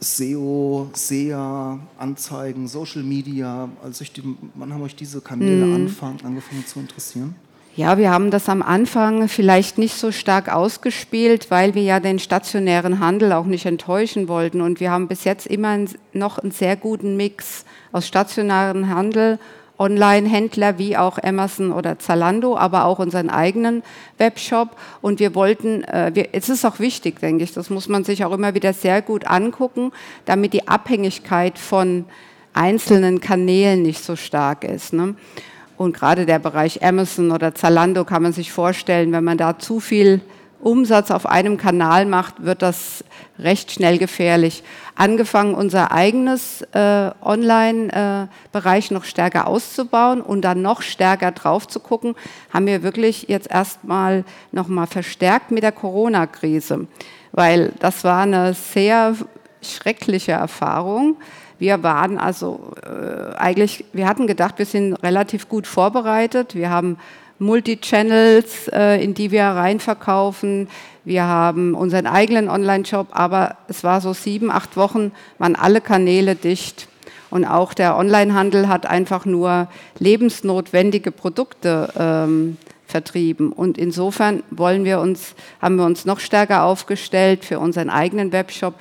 SEO, 0.00 0.90
SEA, 0.92 1.78
Anzeigen, 1.98 2.68
Social 2.68 3.02
Media, 3.02 3.68
also 3.82 4.04
die, 4.04 4.22
wann 4.54 4.72
haben 4.72 4.82
euch 4.82 4.96
diese 4.96 5.20
Kanäle 5.20 5.66
mhm. 5.66 5.74
anfang, 5.74 6.18
angefangen 6.24 6.66
zu 6.66 6.78
interessieren? 6.78 7.34
Ja, 7.78 7.96
wir 7.96 8.10
haben 8.10 8.32
das 8.32 8.48
am 8.48 8.60
Anfang 8.60 9.28
vielleicht 9.28 9.78
nicht 9.78 9.94
so 9.94 10.10
stark 10.10 10.52
ausgespielt, 10.52 11.48
weil 11.52 11.76
wir 11.76 11.82
ja 11.82 12.00
den 12.00 12.18
stationären 12.18 12.98
Handel 12.98 13.32
auch 13.32 13.44
nicht 13.44 13.66
enttäuschen 13.66 14.26
wollten. 14.26 14.62
Und 14.62 14.80
wir 14.80 14.90
haben 14.90 15.06
bis 15.06 15.22
jetzt 15.22 15.46
immer 15.46 15.78
noch 16.12 16.38
einen 16.38 16.50
sehr 16.50 16.74
guten 16.74 17.16
Mix 17.16 17.64
aus 17.92 18.08
stationären 18.08 18.88
Handel 18.88 19.38
Online-Händler 19.78 20.78
wie 20.78 20.96
auch 20.96 21.18
Amazon 21.22 21.72
oder 21.72 21.98
Zalando, 21.98 22.56
aber 22.56 22.84
auch 22.84 22.98
unseren 22.98 23.30
eigenen 23.30 23.82
Webshop. 24.18 24.76
Und 25.00 25.20
wir 25.20 25.34
wollten, 25.34 25.84
äh, 25.84 26.10
wir, 26.14 26.28
es 26.32 26.48
ist 26.48 26.64
auch 26.64 26.80
wichtig, 26.80 27.20
denke 27.20 27.44
ich, 27.44 27.52
das 27.52 27.70
muss 27.70 27.88
man 27.88 28.04
sich 28.04 28.24
auch 28.24 28.32
immer 28.32 28.54
wieder 28.54 28.72
sehr 28.72 29.02
gut 29.02 29.26
angucken, 29.26 29.92
damit 30.24 30.52
die 30.52 30.66
Abhängigkeit 30.66 31.58
von 31.58 32.04
einzelnen 32.54 33.20
Kanälen 33.20 33.82
nicht 33.82 34.02
so 34.02 34.16
stark 34.16 34.64
ist. 34.64 34.92
Ne? 34.92 35.14
Und 35.76 35.94
gerade 35.94 36.26
der 36.26 36.40
Bereich 36.40 36.82
Amazon 36.82 37.30
oder 37.30 37.54
Zalando 37.54 38.04
kann 38.04 38.22
man 38.22 38.32
sich 38.32 38.50
vorstellen, 38.50 39.12
wenn 39.12 39.22
man 39.22 39.38
da 39.38 39.58
zu 39.58 39.78
viel 39.78 40.20
Umsatz 40.60 41.10
auf 41.10 41.26
einem 41.26 41.56
Kanal 41.56 42.06
macht, 42.06 42.42
wird 42.44 42.62
das 42.62 43.04
recht 43.38 43.70
schnell 43.70 43.98
gefährlich. 43.98 44.62
Angefangen, 44.96 45.54
unser 45.54 45.92
eigenes 45.92 46.62
äh, 46.72 47.10
Online-Bereich 47.22 48.90
noch 48.90 49.04
stärker 49.04 49.46
auszubauen 49.46 50.20
und 50.20 50.42
dann 50.42 50.62
noch 50.62 50.82
stärker 50.82 51.30
drauf 51.30 51.68
zu 51.68 51.80
gucken, 51.80 52.14
haben 52.52 52.66
wir 52.66 52.82
wirklich 52.82 53.28
jetzt 53.28 53.50
erstmal 53.50 54.24
nochmal 54.50 54.88
verstärkt 54.88 55.50
mit 55.50 55.62
der 55.62 55.72
Corona-Krise, 55.72 56.88
weil 57.32 57.72
das 57.78 58.02
war 58.04 58.22
eine 58.22 58.54
sehr 58.54 59.14
schreckliche 59.62 60.32
Erfahrung. 60.32 61.16
Wir 61.58 61.82
waren 61.82 62.18
also 62.18 62.72
äh, 62.82 63.34
eigentlich, 63.36 63.84
wir 63.92 64.06
hatten 64.06 64.26
gedacht, 64.26 64.58
wir 64.58 64.66
sind 64.66 64.94
relativ 64.94 65.48
gut 65.48 65.66
vorbereitet. 65.66 66.54
Wir 66.54 66.70
haben 66.70 66.98
Multi-Channels, 67.38 68.68
äh, 68.68 69.02
in 69.02 69.14
die 69.14 69.30
wir 69.30 69.44
reinverkaufen. 69.44 70.68
Wir 71.04 71.24
haben 71.24 71.74
unseren 71.74 72.06
eigenen 72.06 72.48
Online-Shop, 72.48 73.08
aber 73.12 73.56
es 73.68 73.84
war 73.84 74.00
so 74.00 74.12
sieben, 74.12 74.50
acht 74.50 74.76
Wochen, 74.76 75.12
waren 75.38 75.56
alle 75.56 75.80
Kanäle 75.80 76.34
dicht. 76.34 76.88
Und 77.30 77.44
auch 77.44 77.74
der 77.74 77.96
Onlinehandel 77.96 78.68
hat 78.68 78.86
einfach 78.86 79.24
nur 79.24 79.68
lebensnotwendige 79.98 81.10
Produkte 81.10 81.92
ähm, 81.98 82.56
vertrieben. 82.86 83.52
Und 83.52 83.78
insofern 83.78 84.42
wollen 84.50 84.84
wir 84.84 84.98
uns, 84.98 85.34
haben 85.60 85.76
wir 85.76 85.84
uns 85.84 86.06
noch 86.06 86.20
stärker 86.20 86.64
aufgestellt 86.64 87.44
für 87.44 87.58
unseren 87.58 87.90
eigenen 87.90 88.32
Webshop, 88.32 88.74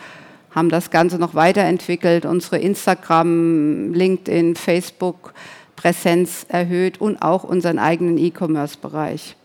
haben 0.55 0.69
das 0.69 0.89
Ganze 0.89 1.19
noch 1.19 1.35
weiterentwickelt, 1.35 2.25
unsere 2.25 2.57
Instagram, 2.57 3.93
LinkedIn, 3.93 4.55
Facebook 4.55 5.33
Präsenz 5.77 6.45
erhöht 6.49 6.99
und 6.99 7.21
auch 7.21 7.45
unseren 7.45 7.79
eigenen 7.79 8.17
E-Commerce-Bereich. 8.17 9.37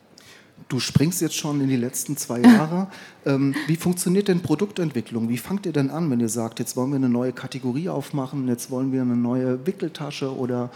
Du 0.69 0.81
springst 0.81 1.21
jetzt 1.21 1.37
schon 1.37 1.61
in 1.61 1.69
die 1.69 1.77
letzten 1.77 2.17
zwei 2.17 2.41
Jahre. 2.41 2.89
Ähm, 3.25 3.55
wie 3.69 3.77
funktioniert 3.77 4.27
denn 4.27 4.41
Produktentwicklung? 4.41 5.29
Wie 5.29 5.39
fangt 5.39 5.65
ihr 5.65 5.71
denn 5.71 5.91
an, 5.91 6.11
wenn 6.11 6.19
ihr 6.19 6.29
sagt, 6.29 6.59
jetzt 6.59 6.77
wollen 6.77 6.91
wir 6.91 6.97
eine 6.97 7.09
neue 7.09 7.33
Kategorie 7.33 7.89
aufmachen, 7.89 8.49
jetzt 8.49 8.69
wollen 8.73 8.91
wir 8.91 9.03
eine 9.03 9.15
neue 9.15 9.65
Wickeltasche 9.65 10.37
oder 10.37 10.71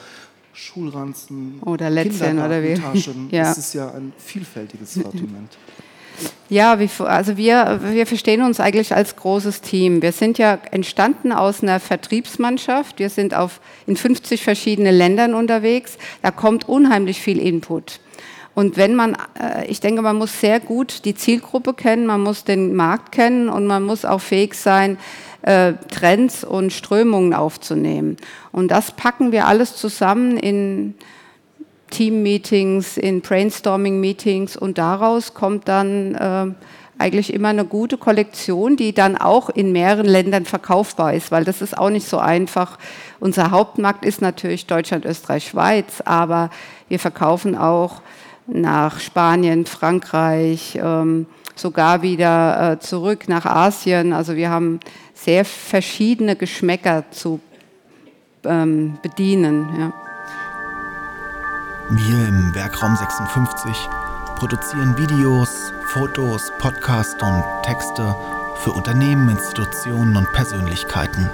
Schulranzen 0.52 1.58
oder 1.62 1.90
Lätzchen 1.90 2.38
oder 2.38 2.62
wie? 2.62 2.80
ja. 3.36 3.42
Das 3.42 3.58
ist 3.58 3.74
ja 3.74 3.90
ein 3.90 4.12
vielfältiges 4.16 4.94
Sortiment. 4.94 5.58
Ja, 6.48 6.78
also 7.00 7.36
wir, 7.36 7.80
wir 7.82 8.06
verstehen 8.06 8.42
uns 8.42 8.60
eigentlich 8.60 8.94
als 8.94 9.16
großes 9.16 9.62
Team. 9.62 10.00
Wir 10.00 10.12
sind 10.12 10.38
ja 10.38 10.58
entstanden 10.70 11.32
aus 11.32 11.62
einer 11.62 11.80
Vertriebsmannschaft. 11.80 13.00
Wir 13.00 13.10
sind 13.10 13.34
auf, 13.34 13.60
in 13.88 13.96
50 13.96 14.44
verschiedene 14.44 14.92
Ländern 14.92 15.34
unterwegs. 15.34 15.98
Da 16.22 16.30
kommt 16.30 16.68
unheimlich 16.68 17.20
viel 17.20 17.38
Input. 17.38 17.98
Und 18.54 18.76
wenn 18.76 18.94
man, 18.94 19.16
äh, 19.38 19.66
ich 19.66 19.80
denke, 19.80 20.02
man 20.02 20.16
muss 20.16 20.40
sehr 20.40 20.60
gut 20.60 21.04
die 21.04 21.16
Zielgruppe 21.16 21.74
kennen, 21.74 22.06
man 22.06 22.20
muss 22.20 22.44
den 22.44 22.76
Markt 22.76 23.12
kennen 23.12 23.48
und 23.48 23.66
man 23.66 23.82
muss 23.82 24.04
auch 24.04 24.20
fähig 24.20 24.54
sein, 24.54 24.98
äh, 25.42 25.74
Trends 25.90 26.44
und 26.44 26.72
Strömungen 26.72 27.34
aufzunehmen. 27.34 28.16
Und 28.52 28.70
das 28.70 28.92
packen 28.92 29.32
wir 29.32 29.46
alles 29.46 29.76
zusammen 29.76 30.36
in 30.38 30.94
Team-Meetings, 31.90 32.96
in 32.96 33.20
Brainstorming-Meetings 33.20 34.56
und 34.56 34.78
daraus 34.78 35.34
kommt 35.34 35.68
dann 35.68 36.14
äh, 36.14 36.46
eigentlich 36.98 37.32
immer 37.32 37.48
eine 37.48 37.64
gute 37.64 37.98
Kollektion, 37.98 38.76
die 38.76 38.92
dann 38.92 39.16
auch 39.16 39.50
in 39.50 39.72
mehreren 39.72 40.06
Ländern 40.06 40.44
verkaufbar 40.44 41.14
ist, 41.14 41.30
weil 41.30 41.44
das 41.44 41.60
ist 41.62 41.76
auch 41.76 41.90
nicht 41.90 42.08
so 42.08 42.18
einfach. 42.18 42.78
Unser 43.20 43.50
Hauptmarkt 43.50 44.04
ist 44.04 44.22
natürlich 44.22 44.66
Deutschland, 44.66 45.04
Österreich, 45.04 45.48
Schweiz, 45.48 46.00
aber 46.04 46.50
wir 46.88 46.98
verkaufen 46.98 47.56
auch 47.56 48.00
nach 48.46 49.00
Spanien, 49.00 49.66
Frankreich, 49.66 50.78
ähm, 50.82 51.26
sogar 51.54 52.02
wieder 52.02 52.72
äh, 52.72 52.78
zurück 52.78 53.28
nach 53.28 53.44
Asien. 53.44 54.12
Also 54.12 54.36
wir 54.36 54.50
haben 54.50 54.80
sehr 55.14 55.44
verschiedene 55.44 56.36
Geschmäcker 56.36 57.04
zu 57.10 57.40
ähm, 58.44 58.98
bedienen. 59.02 59.68
Ja. 59.78 60.05
Wir 61.88 62.26
im 62.26 62.54
Werkraum 62.54 62.96
56 62.96 63.88
produzieren 64.36 64.98
Videos, 64.98 65.72
Fotos, 65.92 66.52
Podcasts 66.58 67.22
und 67.22 67.44
Texte 67.62 68.14
für 68.56 68.72
Unternehmen, 68.72 69.28
Institutionen 69.28 70.16
und 70.16 70.32
Persönlichkeiten. 70.32 71.30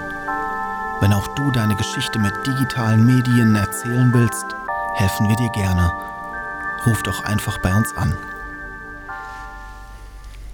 Wenn 1.00 1.12
auch 1.12 1.28
du 1.35 1.50
deine 1.50 1.75
Geschichte 1.76 2.18
mit 2.18 2.35
digitalen 2.47 3.04
Medien 3.04 3.54
erzählen 3.56 4.12
willst, 4.12 4.44
helfen 4.94 5.28
wir 5.28 5.37
dir 5.37 5.50
gerne 5.50 5.90
Ruf 6.87 7.02
doch 7.02 7.25
einfach 7.25 7.59
bei 7.59 7.73
uns 7.75 7.97
an. 7.97 8.16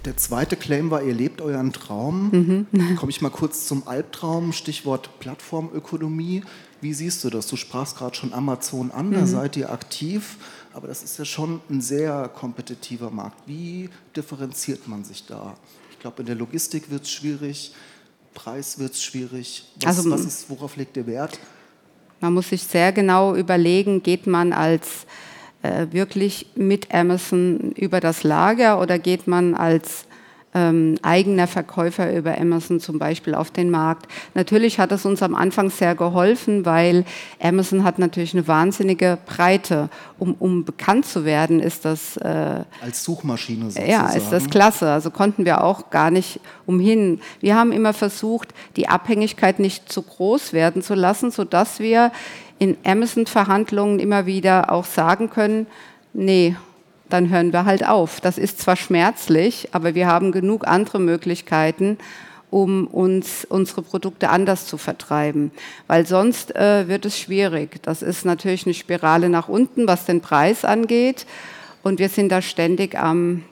Der 0.05 0.15
zweite 0.15 0.55
Claim 0.55 0.91
war, 0.91 1.03
ihr 1.03 1.13
lebt 1.13 1.41
euren 1.41 1.73
Traum. 1.73 2.65
Mhm. 2.71 2.95
Komme 2.95 3.09
ich 3.09 3.21
mal 3.21 3.29
kurz 3.29 3.67
zum 3.67 3.87
Albtraum, 3.87 4.53
Stichwort 4.53 5.19
Plattformökonomie. 5.19 6.43
Wie 6.79 6.93
siehst 6.93 7.23
du 7.23 7.29
das? 7.29 7.47
Du 7.47 7.57
sprachst 7.57 7.97
gerade 7.97 8.15
schon 8.15 8.33
Amazon 8.33 8.91
an, 8.91 9.11
da 9.11 9.21
mhm. 9.21 9.25
seid 9.25 9.57
ihr 9.57 9.69
aktiv, 9.69 10.37
aber 10.73 10.87
das 10.87 11.03
ist 11.03 11.17
ja 11.19 11.25
schon 11.25 11.59
ein 11.69 11.81
sehr 11.81 12.29
kompetitiver 12.33 13.09
Markt. 13.09 13.37
Wie 13.45 13.89
differenziert 14.15 14.87
man 14.87 15.03
sich 15.03 15.25
da? 15.25 15.55
Ich 15.91 15.99
glaube, 15.99 16.21
in 16.21 16.27
der 16.27 16.35
Logistik 16.35 16.89
wird 16.89 17.03
es 17.03 17.11
schwierig, 17.11 17.73
Preis 18.33 18.79
wird 18.79 18.93
es 18.93 19.03
schwierig. 19.03 19.65
Was, 19.81 19.97
also, 19.97 20.09
was 20.11 20.21
ist, 20.21 20.49
worauf 20.49 20.77
legt 20.77 20.95
ihr 20.95 21.05
Wert? 21.07 21.37
Man 22.21 22.33
muss 22.33 22.49
sich 22.49 22.63
sehr 22.63 22.93
genau 22.93 23.35
überlegen, 23.35 24.01
geht 24.01 24.27
man 24.27 24.53
als 24.53 25.05
wirklich 25.61 26.47
mit 26.55 26.93
Amazon 26.93 27.73
über 27.75 27.99
das 27.99 28.23
Lager 28.23 28.81
oder 28.81 28.97
geht 28.97 29.27
man 29.27 29.55
als 29.55 30.05
ähm, 30.53 30.97
eigener 31.03 31.47
Verkäufer 31.47 32.11
über 32.15 32.39
Amazon 32.39 32.79
zum 32.79 32.97
Beispiel 32.97 33.35
auf 33.35 33.51
den 33.51 33.69
Markt. 33.69 34.07
Natürlich 34.33 34.79
hat 34.79 34.91
es 34.91 35.05
uns 35.05 35.21
am 35.21 35.35
Anfang 35.35 35.69
sehr 35.69 35.93
geholfen, 35.95 36.65
weil 36.65 37.05
Amazon 37.39 37.83
hat 37.83 37.99
natürlich 37.99 38.33
eine 38.33 38.47
wahnsinnige 38.47 39.17
Breite. 39.25 39.89
Um, 40.17 40.35
um 40.39 40.65
bekannt 40.65 41.05
zu 41.05 41.23
werden, 41.23 41.59
ist 41.59 41.85
das... 41.85 42.17
Äh, 42.17 42.63
Als 42.81 43.03
Suchmaschine 43.03 43.65
sozusagen. 43.65 43.89
Ja, 43.89 44.09
ist 44.09 44.31
das 44.31 44.49
klasse. 44.49 44.89
Also 44.89 45.11
konnten 45.11 45.45
wir 45.45 45.63
auch 45.63 45.91
gar 45.91 46.11
nicht 46.11 46.39
umhin. 46.65 47.21
Wir 47.39 47.55
haben 47.55 47.71
immer 47.71 47.93
versucht, 47.93 48.49
die 48.75 48.89
Abhängigkeit 48.89 49.59
nicht 49.59 49.91
zu 49.91 50.01
groß 50.01 50.51
werden 50.51 50.81
zu 50.81 50.95
lassen, 50.95 51.31
sodass 51.31 51.79
wir 51.79 52.11
in 52.57 52.75
Amazon-Verhandlungen 52.83 53.99
immer 53.99 54.25
wieder 54.25 54.71
auch 54.71 54.85
sagen 54.85 55.29
können, 55.29 55.67
nee, 56.13 56.55
dann 57.09 57.29
hören 57.29 57.53
wir 57.53 57.65
halt 57.65 57.87
auf. 57.87 58.21
Das 58.21 58.37
ist 58.37 58.59
zwar 58.59 58.75
schmerzlich, 58.75 59.69
aber 59.71 59.95
wir 59.95 60.07
haben 60.07 60.31
genug 60.31 60.67
andere 60.67 60.99
Möglichkeiten, 60.99 61.97
um 62.51 62.87
uns 62.87 63.45
unsere 63.45 63.81
Produkte 63.81 64.29
anders 64.29 64.65
zu 64.65 64.77
vertreiben. 64.77 65.51
Weil 65.87 66.05
sonst 66.05 66.55
äh, 66.55 66.87
wird 66.87 67.05
es 67.05 67.17
schwierig. 67.17 67.81
Das 67.83 68.01
ist 68.01 68.25
natürlich 68.25 68.65
eine 68.65 68.73
Spirale 68.73 69.29
nach 69.29 69.49
unten, 69.49 69.87
was 69.87 70.05
den 70.05 70.21
Preis 70.21 70.65
angeht. 70.65 71.25
Und 71.83 71.99
wir 71.99 72.09
sind 72.09 72.31
da 72.31 72.41
ständig 72.41 72.97
am, 72.97 73.43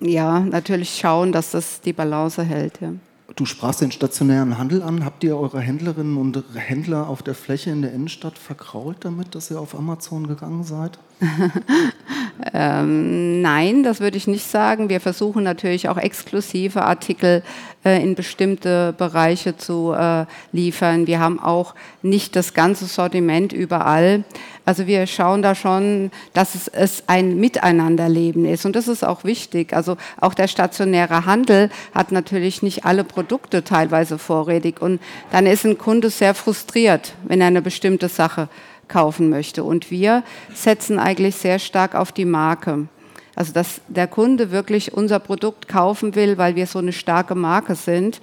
ja, 0.00 0.40
natürlich 0.40 0.96
schauen, 0.96 1.32
dass 1.32 1.50
das 1.50 1.80
die 1.80 1.92
Balance 1.92 2.42
hält. 2.42 2.80
Ja. 2.80 2.92
Du 3.34 3.44
sprachst 3.44 3.82
den 3.82 3.90
stationären 3.90 4.56
Handel 4.56 4.82
an. 4.82 5.04
Habt 5.04 5.22
ihr 5.24 5.36
eure 5.36 5.60
Händlerinnen 5.60 6.16
und 6.16 6.42
Händler 6.54 7.08
auf 7.08 7.22
der 7.22 7.34
Fläche 7.34 7.70
in 7.70 7.82
der 7.82 7.92
Innenstadt 7.92 8.38
verkrault 8.38 8.98
damit, 9.00 9.34
dass 9.34 9.50
ihr 9.50 9.60
auf 9.60 9.74
Amazon 9.74 10.26
gegangen 10.26 10.64
seid? 10.64 10.98
ähm, 12.52 13.40
nein, 13.40 13.82
das 13.82 14.00
würde 14.00 14.16
ich 14.16 14.26
nicht 14.26 14.48
sagen. 14.48 14.88
Wir 14.88 15.00
versuchen 15.00 15.42
natürlich 15.42 15.88
auch 15.88 15.96
exklusive 15.96 16.82
Artikel 16.82 17.42
äh, 17.84 18.02
in 18.02 18.14
bestimmte 18.14 18.94
Bereiche 18.96 19.56
zu 19.56 19.92
äh, 19.92 20.26
liefern. 20.52 21.06
Wir 21.06 21.20
haben 21.20 21.40
auch 21.40 21.74
nicht 22.02 22.36
das 22.36 22.52
ganze 22.52 22.86
Sortiment 22.86 23.52
überall. 23.52 24.24
Also 24.64 24.86
wir 24.86 25.06
schauen 25.06 25.42
da 25.42 25.54
schon, 25.54 26.10
dass 26.32 26.54
es, 26.54 26.68
es 26.68 27.04
ein 27.06 27.36
Miteinanderleben 27.36 28.44
ist. 28.44 28.66
Und 28.66 28.74
das 28.74 28.88
ist 28.88 29.04
auch 29.04 29.22
wichtig. 29.22 29.72
Also 29.72 29.96
auch 30.20 30.34
der 30.34 30.48
stationäre 30.48 31.24
Handel 31.24 31.70
hat 31.94 32.10
natürlich 32.10 32.62
nicht 32.62 32.84
alle 32.84 33.04
Produkte 33.04 33.62
teilweise 33.62 34.18
vorrätig. 34.18 34.82
Und 34.82 35.00
dann 35.30 35.46
ist 35.46 35.64
ein 35.64 35.78
Kunde 35.78 36.10
sehr 36.10 36.34
frustriert, 36.34 37.14
wenn 37.22 37.40
er 37.40 37.46
eine 37.46 37.62
bestimmte 37.62 38.08
Sache 38.08 38.48
kaufen 38.88 39.30
möchte. 39.30 39.64
Und 39.64 39.90
wir 39.90 40.22
setzen 40.54 40.98
eigentlich 40.98 41.36
sehr 41.36 41.58
stark 41.58 41.94
auf 41.94 42.12
die 42.12 42.24
Marke. 42.24 42.88
Also 43.34 43.52
dass 43.52 43.82
der 43.88 44.06
Kunde 44.06 44.50
wirklich 44.50 44.94
unser 44.94 45.18
Produkt 45.18 45.68
kaufen 45.68 46.14
will, 46.14 46.38
weil 46.38 46.56
wir 46.56 46.66
so 46.66 46.78
eine 46.78 46.92
starke 46.92 47.34
Marke 47.34 47.74
sind 47.74 48.20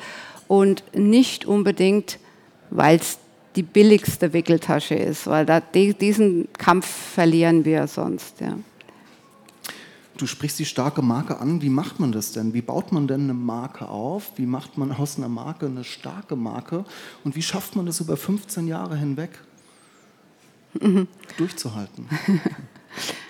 und 0.48 0.84
nicht 0.96 1.46
unbedingt, 1.46 2.18
weil 2.72 2.98
es 2.98 3.20
die 3.56 3.64
billigste 3.64 4.34
Wickeltasche 4.34 4.96
ist, 4.96 5.28
weil 5.28 5.46
da, 5.46 5.60
diesen 5.60 6.48
Kampf 6.58 6.88
verlieren 6.88 7.66
wir 7.66 7.86
sonst. 7.86 8.42
Ja. 8.42 8.58
Du 10.18 10.28
sprichst 10.28 10.60
die 10.60 10.66
starke 10.66 11.02
Marke 11.02 11.40
an. 11.40 11.62
Wie 11.62 11.70
macht 11.70 12.00
man 12.00 12.12
das 12.12 12.32
denn? 12.32 12.54
Wie 12.54 12.62
baut 12.62 12.92
man 12.92 13.08
denn 13.08 13.24
eine 13.24 13.34
Marke 13.34 13.90
auf? 13.90 14.32
Wie 14.36 14.46
macht 14.46 14.78
man 14.78 14.92
aus 14.92 15.18
einer 15.18 15.30
Marke 15.30 15.66
eine 15.66 15.84
starke 15.84 16.36
Marke? 16.36 16.86
Und 17.24 17.36
wie 17.36 17.42
schafft 17.42 17.76
man 17.76 17.86
das 17.86 18.00
über 18.00 18.18
15 18.18 18.68
Jahre 18.68 18.96
hinweg? 18.96 19.32
Durchzuhalten? 21.38 22.08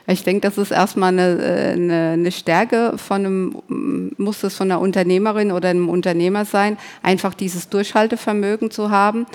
Ich 0.06 0.24
denke, 0.24 0.42
das 0.42 0.58
ist 0.58 0.72
erstmal 0.72 1.14
eine, 1.14 1.42
äh, 1.42 1.72
eine, 1.72 2.10
eine, 2.12 2.32
Stärke 2.32 2.98
von 2.98 3.26
einem, 3.26 4.12
muss 4.18 4.44
es 4.44 4.56
von 4.56 4.70
einer 4.70 4.82
Unternehmerin 4.82 5.52
oder 5.52 5.70
einem 5.70 5.88
Unternehmer 5.88 6.44
sein, 6.44 6.78
einfach 7.02 7.34
dieses 7.34 7.70
Durchhaltevermögen 7.70 8.70
zu 8.70 8.92
haben 8.92 9.26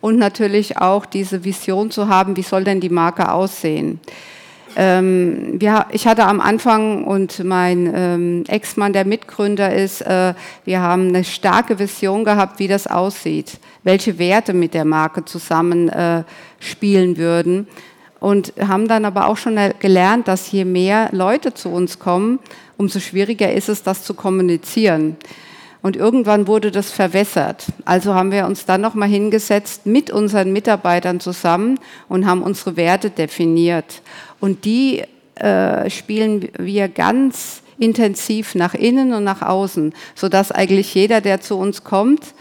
und 0.00 0.18
natürlich 0.18 0.78
auch 0.78 1.04
diese 1.04 1.44
Vision 1.44 1.90
zu 1.90 2.08
haben, 2.08 2.36
wie 2.36 2.42
soll 2.42 2.64
denn 2.64 2.80
die 2.80 2.88
Marke 2.88 3.32
aussehen. 3.32 4.00
Ähm, 4.76 5.60
wir, 5.60 5.86
ich 5.90 6.06
hatte 6.06 6.24
am 6.24 6.40
Anfang 6.40 7.04
und 7.04 7.44
mein 7.44 7.92
ähm, 7.94 8.44
Ex-Mann, 8.48 8.92
der 8.92 9.04
Mitgründer 9.04 9.74
ist, 9.74 10.00
äh, 10.02 10.34
wir 10.64 10.80
haben 10.80 11.08
eine 11.08 11.24
starke 11.24 11.78
Vision 11.78 12.24
gehabt, 12.24 12.58
wie 12.58 12.68
das 12.68 12.86
aussieht, 12.86 13.58
welche 13.84 14.18
Werte 14.18 14.52
mit 14.52 14.74
der 14.74 14.84
Marke 14.84 15.24
zusammen 15.24 15.88
äh, 15.88 16.24
spielen 16.58 17.16
würden. 17.16 17.66
und 18.20 18.54
haben 18.58 18.88
dann 18.88 19.04
aber 19.04 19.26
auch 19.26 19.36
schon 19.36 19.58
gelernt, 19.80 20.28
dass 20.28 20.50
je 20.50 20.64
mehr 20.64 21.10
Leute 21.12 21.52
zu 21.52 21.68
uns 21.68 21.98
kommen, 21.98 22.38
umso 22.78 22.98
schwieriger 22.98 23.52
ist 23.52 23.68
es, 23.68 23.82
das 23.82 24.02
zu 24.02 24.14
kommunizieren. 24.14 25.16
Und 25.84 25.96
irgendwann 25.96 26.46
wurde 26.46 26.70
das 26.70 26.90
verwässert. 26.90 27.66
Also 27.84 28.14
haben 28.14 28.32
wir 28.32 28.46
uns 28.46 28.64
dann 28.64 28.80
nochmal 28.80 29.10
hingesetzt 29.10 29.84
mit 29.84 30.10
unseren 30.10 30.50
Mitarbeitern 30.50 31.20
zusammen 31.20 31.78
und 32.08 32.24
haben 32.24 32.42
unsere 32.42 32.78
Werte 32.78 33.10
definiert. 33.10 34.00
Und 34.40 34.64
die 34.64 35.02
äh, 35.34 35.90
spielen 35.90 36.48
wir 36.58 36.88
ganz 36.88 37.60
intensiv 37.78 38.54
nach 38.54 38.72
innen 38.72 39.12
und 39.12 39.24
nach 39.24 39.42
außen, 39.42 39.92
sodass 40.14 40.52
eigentlich 40.52 40.94
jeder, 40.94 41.20
der 41.20 41.42
zu 41.42 41.58
uns 41.58 41.84
kommt, 41.84 42.32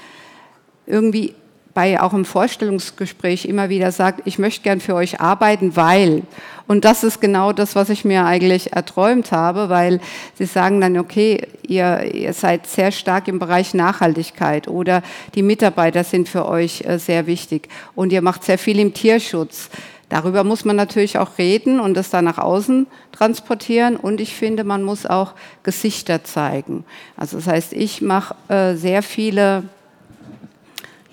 irgendwie 0.85 1.35
bei 1.73 1.99
auch 1.99 2.13
im 2.13 2.25
Vorstellungsgespräch 2.25 3.45
immer 3.45 3.69
wieder 3.69 3.91
sagt, 3.91 4.21
ich 4.25 4.37
möchte 4.37 4.61
gern 4.61 4.79
für 4.79 4.95
euch 4.95 5.19
arbeiten, 5.19 5.75
weil. 5.75 6.23
Und 6.67 6.85
das 6.85 7.03
ist 7.03 7.19
genau 7.19 7.51
das, 7.51 7.75
was 7.75 7.89
ich 7.89 8.05
mir 8.05 8.25
eigentlich 8.25 8.73
erträumt 8.73 9.31
habe, 9.31 9.69
weil 9.69 9.99
sie 10.35 10.45
sagen 10.45 10.79
dann, 10.81 10.97
okay, 10.97 11.47
ihr, 11.67 12.13
ihr 12.13 12.33
seid 12.33 12.67
sehr 12.67 12.91
stark 12.91 13.27
im 13.27 13.39
Bereich 13.39 13.73
Nachhaltigkeit 13.73 14.67
oder 14.67 15.01
die 15.35 15.41
Mitarbeiter 15.41 16.03
sind 16.03 16.29
für 16.29 16.47
euch 16.47 16.83
äh, 16.85 16.99
sehr 16.99 17.27
wichtig 17.27 17.69
und 17.95 18.13
ihr 18.13 18.21
macht 18.21 18.43
sehr 18.43 18.57
viel 18.57 18.79
im 18.79 18.93
Tierschutz. 18.93 19.69
Darüber 20.09 20.43
muss 20.43 20.63
man 20.63 20.75
natürlich 20.75 21.17
auch 21.17 21.39
reden 21.39 21.79
und 21.79 21.95
das 21.95 22.11
dann 22.11 22.25
nach 22.25 22.37
außen 22.37 22.85
transportieren. 23.11 23.95
Und 23.95 24.21
ich 24.21 24.35
finde, 24.35 24.63
man 24.63 24.83
muss 24.83 25.07
auch 25.07 25.33
Gesichter 25.63 26.23
zeigen. 26.23 26.85
Also 27.17 27.37
das 27.37 27.47
heißt, 27.47 27.73
ich 27.73 28.01
mache 28.01 28.35
äh, 28.47 28.75
sehr 28.75 29.01
viele 29.01 29.63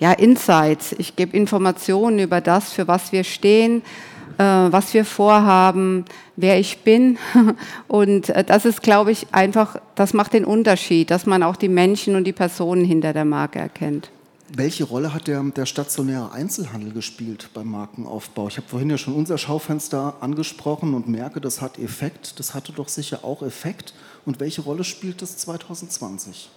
ja, 0.01 0.11
Insights. 0.13 0.93
Ich 0.97 1.15
gebe 1.15 1.37
Informationen 1.37 2.17
über 2.17 2.41
das, 2.41 2.73
für 2.73 2.87
was 2.87 3.11
wir 3.11 3.23
stehen, 3.23 3.83
äh, 4.39 4.43
was 4.43 4.95
wir 4.95 5.05
vorhaben, 5.05 6.05
wer 6.35 6.59
ich 6.59 6.79
bin. 6.79 7.19
Und 7.87 8.29
äh, 8.29 8.43
das 8.43 8.65
ist, 8.65 8.81
glaube 8.81 9.11
ich, 9.11 9.27
einfach, 9.31 9.77
das 9.93 10.13
macht 10.13 10.33
den 10.33 10.43
Unterschied, 10.43 11.11
dass 11.11 11.27
man 11.27 11.43
auch 11.43 11.55
die 11.55 11.69
Menschen 11.69 12.15
und 12.15 12.23
die 12.23 12.33
Personen 12.33 12.83
hinter 12.83 13.13
der 13.13 13.25
Marke 13.25 13.59
erkennt. 13.59 14.09
Welche 14.53 14.85
Rolle 14.85 15.13
hat 15.13 15.27
der, 15.27 15.43
der 15.43 15.67
stationäre 15.67 16.31
Einzelhandel 16.31 16.91
gespielt 16.93 17.51
beim 17.53 17.67
Markenaufbau? 17.69 18.47
Ich 18.47 18.57
habe 18.57 18.67
vorhin 18.67 18.89
ja 18.89 18.97
schon 18.97 19.13
unser 19.13 19.37
Schaufenster 19.37 20.15
angesprochen 20.19 20.95
und 20.95 21.07
merke, 21.07 21.39
das 21.39 21.61
hat 21.61 21.77
Effekt. 21.77 22.39
Das 22.39 22.55
hatte 22.55 22.73
doch 22.73 22.89
sicher 22.89 23.23
auch 23.23 23.43
Effekt. 23.43 23.93
Und 24.25 24.39
welche 24.39 24.61
Rolle 24.61 24.83
spielt 24.83 25.21
das 25.21 25.37
2020? 25.37 26.49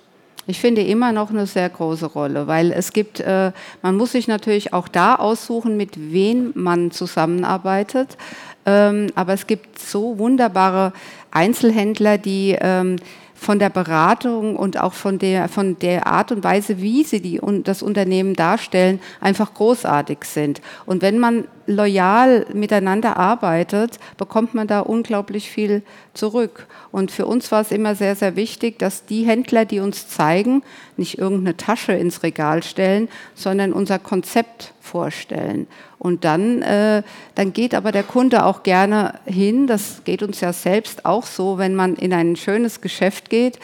Ich 0.46 0.60
finde 0.60 0.82
immer 0.82 1.12
noch 1.12 1.30
eine 1.30 1.46
sehr 1.46 1.68
große 1.70 2.06
Rolle, 2.06 2.46
weil 2.46 2.70
es 2.70 2.92
gibt, 2.92 3.20
äh, 3.20 3.52
man 3.80 3.96
muss 3.96 4.12
sich 4.12 4.28
natürlich 4.28 4.74
auch 4.74 4.88
da 4.88 5.14
aussuchen, 5.14 5.76
mit 5.76 6.12
wem 6.12 6.52
man 6.54 6.90
zusammenarbeitet. 6.90 8.18
Ähm, 8.66 9.06
aber 9.14 9.32
es 9.32 9.46
gibt 9.46 9.78
so 9.78 10.18
wunderbare 10.18 10.92
Einzelhändler, 11.30 12.18
die 12.18 12.56
ähm, 12.60 12.96
von 13.34 13.58
der 13.58 13.70
Beratung 13.70 14.56
und 14.56 14.80
auch 14.80 14.92
von 14.92 15.18
der, 15.18 15.48
von 15.48 15.78
der 15.78 16.06
Art 16.06 16.32
und 16.32 16.44
Weise, 16.44 16.80
wie 16.80 17.04
sie 17.04 17.20
die, 17.20 17.40
das 17.64 17.82
Unternehmen 17.82 18.34
darstellen, 18.34 19.00
einfach 19.20 19.54
großartig 19.54 20.24
sind. 20.24 20.60
Und 20.86 21.02
wenn 21.02 21.18
man 21.18 21.44
loyal 21.66 22.46
miteinander 22.52 23.16
arbeitet, 23.16 23.98
bekommt 24.16 24.54
man 24.54 24.66
da 24.66 24.80
unglaublich 24.80 25.50
viel 25.50 25.82
zurück. 26.12 26.66
Und 26.92 27.10
für 27.10 27.26
uns 27.26 27.50
war 27.50 27.62
es 27.62 27.70
immer 27.70 27.94
sehr, 27.94 28.16
sehr 28.16 28.36
wichtig, 28.36 28.78
dass 28.78 29.04
die 29.04 29.24
Händler, 29.24 29.64
die 29.64 29.80
uns 29.80 30.08
zeigen, 30.08 30.62
nicht 30.96 31.18
irgendeine 31.18 31.56
Tasche 31.56 31.92
ins 31.92 32.22
Regal 32.22 32.62
stellen, 32.62 33.08
sondern 33.34 33.72
unser 33.72 33.98
Konzept 33.98 34.73
vorstellen. 34.84 35.66
Und 35.98 36.24
dann, 36.24 36.62
äh, 36.62 37.02
dann 37.34 37.52
geht 37.52 37.74
aber 37.74 37.90
der 37.90 38.02
Kunde 38.02 38.44
auch 38.44 38.62
gerne 38.62 39.14
hin, 39.24 39.66
das 39.66 40.02
geht 40.04 40.22
uns 40.22 40.40
ja 40.40 40.52
selbst 40.52 41.04
auch 41.04 41.24
so, 41.24 41.58
wenn 41.58 41.74
man 41.74 41.96
in 41.96 42.12
ein 42.12 42.36
schönes 42.36 42.80
Geschäft 42.80 43.30
geht, 43.30 43.58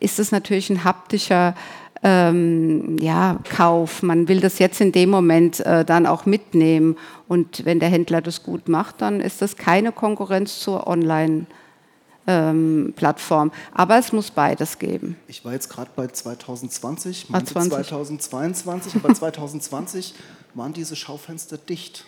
ist 0.00 0.18
es 0.18 0.32
natürlich 0.32 0.70
ein 0.70 0.84
haptischer 0.84 1.54
ähm, 2.02 2.96
ja, 3.00 3.38
Kauf. 3.48 4.02
Man 4.02 4.26
will 4.26 4.40
das 4.40 4.58
jetzt 4.58 4.80
in 4.80 4.90
dem 4.90 5.10
Moment 5.10 5.60
äh, 5.60 5.84
dann 5.84 6.06
auch 6.06 6.26
mitnehmen. 6.26 6.96
Und 7.28 7.64
wenn 7.64 7.78
der 7.78 7.88
Händler 7.88 8.20
das 8.20 8.42
gut 8.42 8.68
macht, 8.68 9.00
dann 9.00 9.20
ist 9.20 9.40
das 9.40 9.56
keine 9.56 9.92
Konkurrenz 9.92 10.58
zur 10.58 10.86
Online- 10.86 11.46
ähm, 12.26 12.92
Plattform. 12.96 13.52
Aber 13.72 13.98
es 13.98 14.12
muss 14.12 14.30
beides 14.30 14.78
geben. 14.78 15.16
Ich 15.28 15.44
war 15.44 15.52
jetzt 15.52 15.68
gerade 15.68 15.90
bei 15.94 16.06
2020, 16.06 17.26
ah, 17.28 17.32
meinte 17.32 17.52
2022, 17.52 18.96
aber 18.96 19.14
2020 19.14 20.14
waren 20.54 20.72
diese 20.72 20.96
Schaufenster 20.96 21.58
dicht 21.58 22.04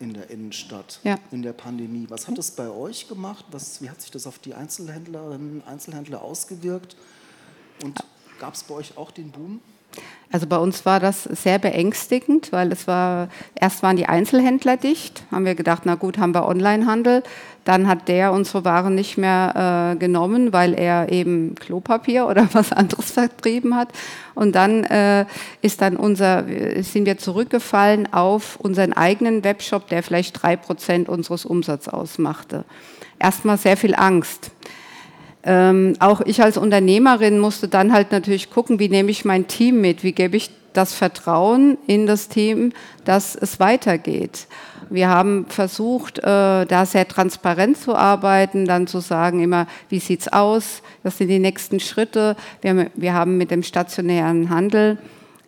in 0.00 0.14
der 0.14 0.30
Innenstadt 0.30 1.00
ja. 1.04 1.16
in 1.30 1.42
der 1.42 1.52
Pandemie. 1.52 2.06
Was 2.08 2.26
hat 2.26 2.36
das 2.36 2.50
bei 2.50 2.68
euch 2.68 3.08
gemacht? 3.08 3.44
Was, 3.52 3.80
wie 3.82 3.90
hat 3.90 4.00
sich 4.00 4.10
das 4.10 4.26
auf 4.26 4.38
die 4.38 4.54
Einzelhändlerinnen 4.54 5.60
und 5.60 5.68
Einzelhändler 5.68 6.22
ausgewirkt? 6.22 6.96
Und 7.84 7.98
Gab 8.42 8.54
es 8.54 8.64
bei 8.64 8.74
euch 8.74 8.96
auch 8.96 9.12
den 9.12 9.30
Boom? 9.30 9.60
Also 10.32 10.46
bei 10.46 10.56
uns 10.56 10.86
war 10.86 10.98
das 10.98 11.24
sehr 11.24 11.58
beängstigend, 11.58 12.52
weil 12.52 12.72
es 12.72 12.86
war, 12.86 13.28
erst 13.54 13.82
waren 13.82 13.98
die 13.98 14.06
Einzelhändler 14.06 14.78
dicht, 14.78 15.24
haben 15.30 15.44
wir 15.44 15.54
gedacht, 15.54 15.82
na 15.84 15.94
gut, 15.94 16.16
haben 16.16 16.34
wir 16.34 16.48
Onlinehandel. 16.48 17.22
Dann 17.64 17.86
hat 17.86 18.08
der 18.08 18.32
unsere 18.32 18.64
Waren 18.64 18.94
nicht 18.94 19.18
mehr 19.18 19.92
äh, 19.92 19.96
genommen, 19.96 20.54
weil 20.54 20.72
er 20.72 21.12
eben 21.12 21.54
Klopapier 21.54 22.26
oder 22.30 22.48
was 22.54 22.72
anderes 22.72 23.10
vertrieben 23.10 23.76
hat. 23.76 23.88
Und 24.34 24.54
dann 24.54 24.84
äh, 24.84 25.26
ist 25.60 25.82
dann 25.82 25.96
unser, 25.96 26.46
sind 26.82 27.04
wir 27.04 27.18
zurückgefallen 27.18 28.10
auf 28.12 28.56
unseren 28.56 28.94
eigenen 28.94 29.44
Webshop, 29.44 29.88
der 29.88 30.02
vielleicht 30.02 30.42
drei 30.42 30.56
Prozent 30.56 31.10
unseres 31.10 31.44
Umsatzes 31.44 31.92
ausmachte. 31.92 32.64
Erstmal 33.18 33.58
sehr 33.58 33.76
viel 33.76 33.94
Angst 33.94 34.50
ähm, 35.44 35.94
auch 35.98 36.20
ich 36.20 36.42
als 36.42 36.56
Unternehmerin 36.56 37.38
musste 37.38 37.68
dann 37.68 37.92
halt 37.92 38.12
natürlich 38.12 38.50
gucken, 38.50 38.78
wie 38.78 38.88
nehme 38.88 39.10
ich 39.10 39.24
mein 39.24 39.48
Team 39.48 39.80
mit, 39.80 40.04
wie 40.04 40.12
gebe 40.12 40.36
ich 40.36 40.50
das 40.72 40.94
Vertrauen 40.94 41.78
in 41.86 42.06
das 42.06 42.28
Team, 42.28 42.72
dass 43.04 43.34
es 43.34 43.60
weitergeht. 43.60 44.46
Wir 44.88 45.08
haben 45.08 45.46
versucht, 45.48 46.18
äh, 46.18 46.66
da 46.66 46.86
sehr 46.86 47.08
transparent 47.08 47.78
zu 47.78 47.94
arbeiten, 47.94 48.66
dann 48.66 48.86
zu 48.86 49.00
sagen 49.00 49.42
immer, 49.42 49.66
wie 49.88 50.00
sieht's 50.00 50.28
aus, 50.28 50.82
das 51.02 51.18
sind 51.18 51.28
die 51.28 51.38
nächsten 51.38 51.80
Schritte. 51.80 52.36
Wir, 52.60 52.90
wir 52.94 53.14
haben 53.14 53.38
mit 53.38 53.50
dem 53.50 53.62
stationären 53.62 54.50
Handel 54.50 54.98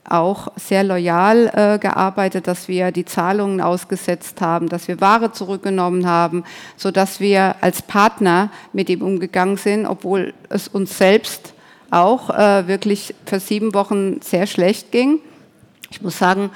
auch 0.09 0.49
sehr 0.57 0.85
loyal 0.85 1.51
äh, 1.55 1.79
gearbeitet, 1.79 2.47
dass 2.47 2.69
wir 2.69 2.93
die 2.93 3.05
Zahlungen 3.05 3.61
ausgesetzt 3.61 4.40
haben, 4.40 4.69
dass 4.69 4.88
wir 4.88 5.01
Ware 5.01 5.33
zurückgenommen 5.33 6.07
haben, 6.07 6.45
so 6.77 6.90
dass 6.90 7.21
wir 7.21 7.57
als 7.61 7.83
Partner 7.83 8.51
mit 8.73 8.90
ihm 8.90 9.03
umgegangen 9.03 9.57
sind, 9.57 9.87
obwohl 9.87 10.35
es 10.49 10.69
uns 10.69 10.99
selbst 10.99 11.55
auch 11.90 12.31
äh, 12.31 12.67
wirklich 12.67 13.14
für 13.25 13.40
sieben 13.40 13.73
Wochen 13.75 14.21
sehr 14.21 14.47
schlecht 14.47 14.90
ging. 14.90 15.21
Ich 15.90 16.03
muss 16.03 16.19
sagen, 16.19 16.51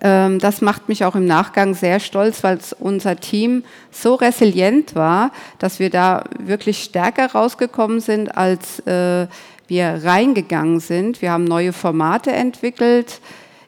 ähm, 0.00 0.38
das 0.38 0.60
macht 0.62 0.88
mich 0.88 1.04
auch 1.04 1.14
im 1.14 1.26
Nachgang 1.26 1.74
sehr 1.74 2.00
stolz, 2.00 2.42
weil 2.42 2.58
unser 2.78 3.16
Team 3.16 3.64
so 3.90 4.14
resilient 4.14 4.94
war, 4.94 5.30
dass 5.58 5.78
wir 5.78 5.90
da 5.90 6.24
wirklich 6.38 6.82
stärker 6.82 7.32
rausgekommen 7.32 8.00
sind 8.00 8.36
als 8.36 8.80
äh, 8.80 9.26
wir 9.70 10.00
reingegangen 10.04 10.80
sind. 10.80 11.22
Wir 11.22 11.30
haben 11.30 11.44
neue 11.44 11.72
Formate 11.72 12.32
entwickelt, 12.32 13.20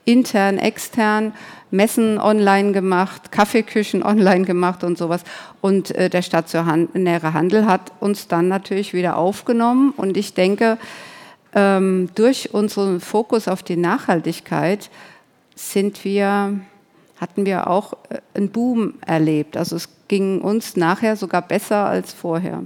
intern, 0.04 0.58
extern, 0.58 1.32
Messen 1.70 2.18
online 2.18 2.72
gemacht, 2.72 3.32
Kaffeeküchen 3.32 4.02
online 4.04 4.44
gemacht 4.44 4.84
und 4.84 4.98
sowas. 4.98 5.22
Und 5.60 5.92
äh, 5.92 6.10
der 6.10 6.22
stationäre 6.22 7.32
Handel 7.32 7.66
hat 7.66 7.92
uns 8.00 8.28
dann 8.28 8.48
natürlich 8.48 8.92
wieder 8.92 9.16
aufgenommen. 9.16 9.94
Und 9.96 10.16
ich 10.16 10.34
denke, 10.34 10.76
ähm, 11.54 12.10
durch 12.14 12.52
unseren 12.52 13.00
Fokus 13.00 13.46
auf 13.46 13.62
die 13.62 13.76
Nachhaltigkeit 13.76 14.90
sind 15.54 16.04
wir, 16.04 16.58
hatten 17.20 17.46
wir 17.46 17.68
auch 17.68 17.92
äh, 18.10 18.18
einen 18.34 18.50
Boom 18.50 18.94
erlebt. 19.06 19.56
Also 19.56 19.76
es 19.76 19.88
ging 20.08 20.40
uns 20.40 20.76
nachher 20.76 21.14
sogar 21.16 21.42
besser 21.42 21.86
als 21.86 22.12
vorher. 22.12 22.64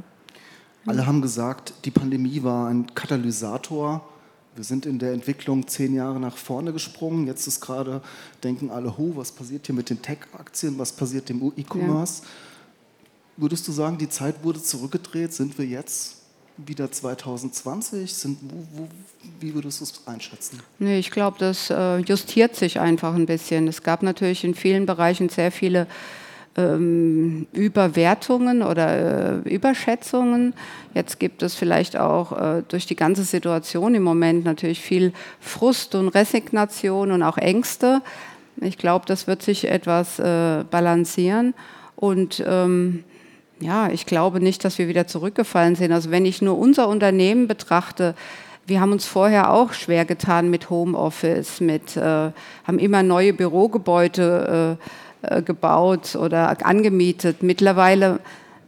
Alle 0.87 1.07
haben 1.07 1.21
gesagt, 1.21 1.75
die 1.85 1.91
Pandemie 1.91 2.43
war 2.43 2.69
ein 2.69 2.95
Katalysator. 2.95 4.09
Wir 4.55 4.65
sind 4.65 4.87
in 4.87 4.99
der 4.99 5.13
Entwicklung 5.13 5.67
zehn 5.67 5.95
Jahre 5.95 6.21
nach 6.21 6.37
vorne 6.37 6.73
gesprungen. 6.73 7.27
Jetzt 7.27 7.47
ist 7.47 7.61
gerade, 7.61 8.01
denken 8.43 8.71
alle, 8.71 8.97
ho, 8.97 9.13
was 9.15 9.33
passiert 9.33 9.67
hier 9.67 9.75
mit 9.75 9.91
den 9.91 10.01
Tech-Aktien, 10.01 10.79
was 10.79 10.93
passiert 10.93 11.29
im 11.29 11.53
E-Commerce? 11.57 12.23
Ja. 12.23 12.29
Würdest 13.39 13.69
du 13.69 13.73
sagen, 13.73 13.99
die 13.99 14.09
Zeit 14.09 14.43
wurde 14.45 14.63
zurückgedreht? 14.63 15.33
Sind 15.35 15.59
wir 15.59 15.67
jetzt 15.67 16.17
wieder 16.57 16.91
2020? 16.91 18.15
Sind, 18.15 18.39
wo, 18.43 18.79
wo, 18.79 18.89
wie 19.41 19.55
würdest 19.55 19.81
du 19.81 19.85
es 19.85 20.07
einschätzen? 20.07 20.61
Nee, 20.79 20.99
ich 20.99 21.11
glaube, 21.11 21.37
das 21.39 21.69
äh, 21.69 21.99
justiert 21.99 22.57
sich 22.57 22.81
einfach 22.81 23.15
ein 23.15 23.27
bisschen. 23.27 23.69
Es 23.69 23.83
gab 23.83 24.03
natürlich 24.03 24.45
in 24.45 24.55
vielen 24.55 24.87
Bereichen 24.87 25.29
sehr 25.29 25.53
viele 25.53 25.87
ähm, 26.57 27.47
Überwertungen 27.53 28.63
oder 28.63 29.45
äh, 29.45 29.55
Überschätzungen. 29.55 30.55
Jetzt 30.95 31.19
gibt 31.21 31.43
es 31.43 31.55
vielleicht 31.55 31.97
auch 31.97 32.33
äh, 32.33 32.63
durch 32.69 32.87
die 32.87 32.97
ganze 32.97 33.25
Situation 33.25 33.95
im 33.95 34.03
Moment 34.03 34.45
natürlich 34.45 34.81
viel 34.81 35.13
Frust 35.41 35.95
und 35.95 36.09
Resignation 36.09 37.11
und 37.11 37.23
auch 37.23 37.39
Ängste. 37.39 38.01
Ich 38.61 38.79
glaube, 38.79 39.05
das 39.07 39.27
wird 39.27 39.43
sich 39.43 39.69
etwas 39.69 40.19
äh, 40.19 40.65
balancieren. 40.71 41.55
Und 41.95 42.43
ähm, 42.47 43.05
ja, 43.61 43.89
ich 43.91 44.07
glaube 44.07 44.41
nicht, 44.41 44.65
dass 44.65 44.79
wir 44.79 44.89
wieder 44.89 45.07
zurückgefallen 45.07 45.77
sind. 45.77 45.93
Also 45.93 46.11
wenn 46.11 46.25
ich 46.25 46.43
nur 46.43 46.59
unser 46.59 46.89
Unternehmen 46.89 47.49
betrachte, 47.49 48.15
wir 48.67 48.81
haben 48.81 48.93
uns 48.93 49.07
vorher 49.07 49.53
auch 49.53 49.73
schwer 49.73 50.05
getan 50.05 50.51
mit 50.51 50.71
Homeoffice, 50.71 51.61
mit, 51.61 51.97
äh, 51.97 52.01
haben 52.65 52.79
immer 52.79 53.03
neue 53.03 53.33
Bürogebäude 53.33 54.79
äh, 54.81 55.06
äh, 55.31 55.43
gebaut 55.43 56.17
oder 56.17 56.57
angemietet. 56.67 57.43
Mittlerweile 57.43 58.21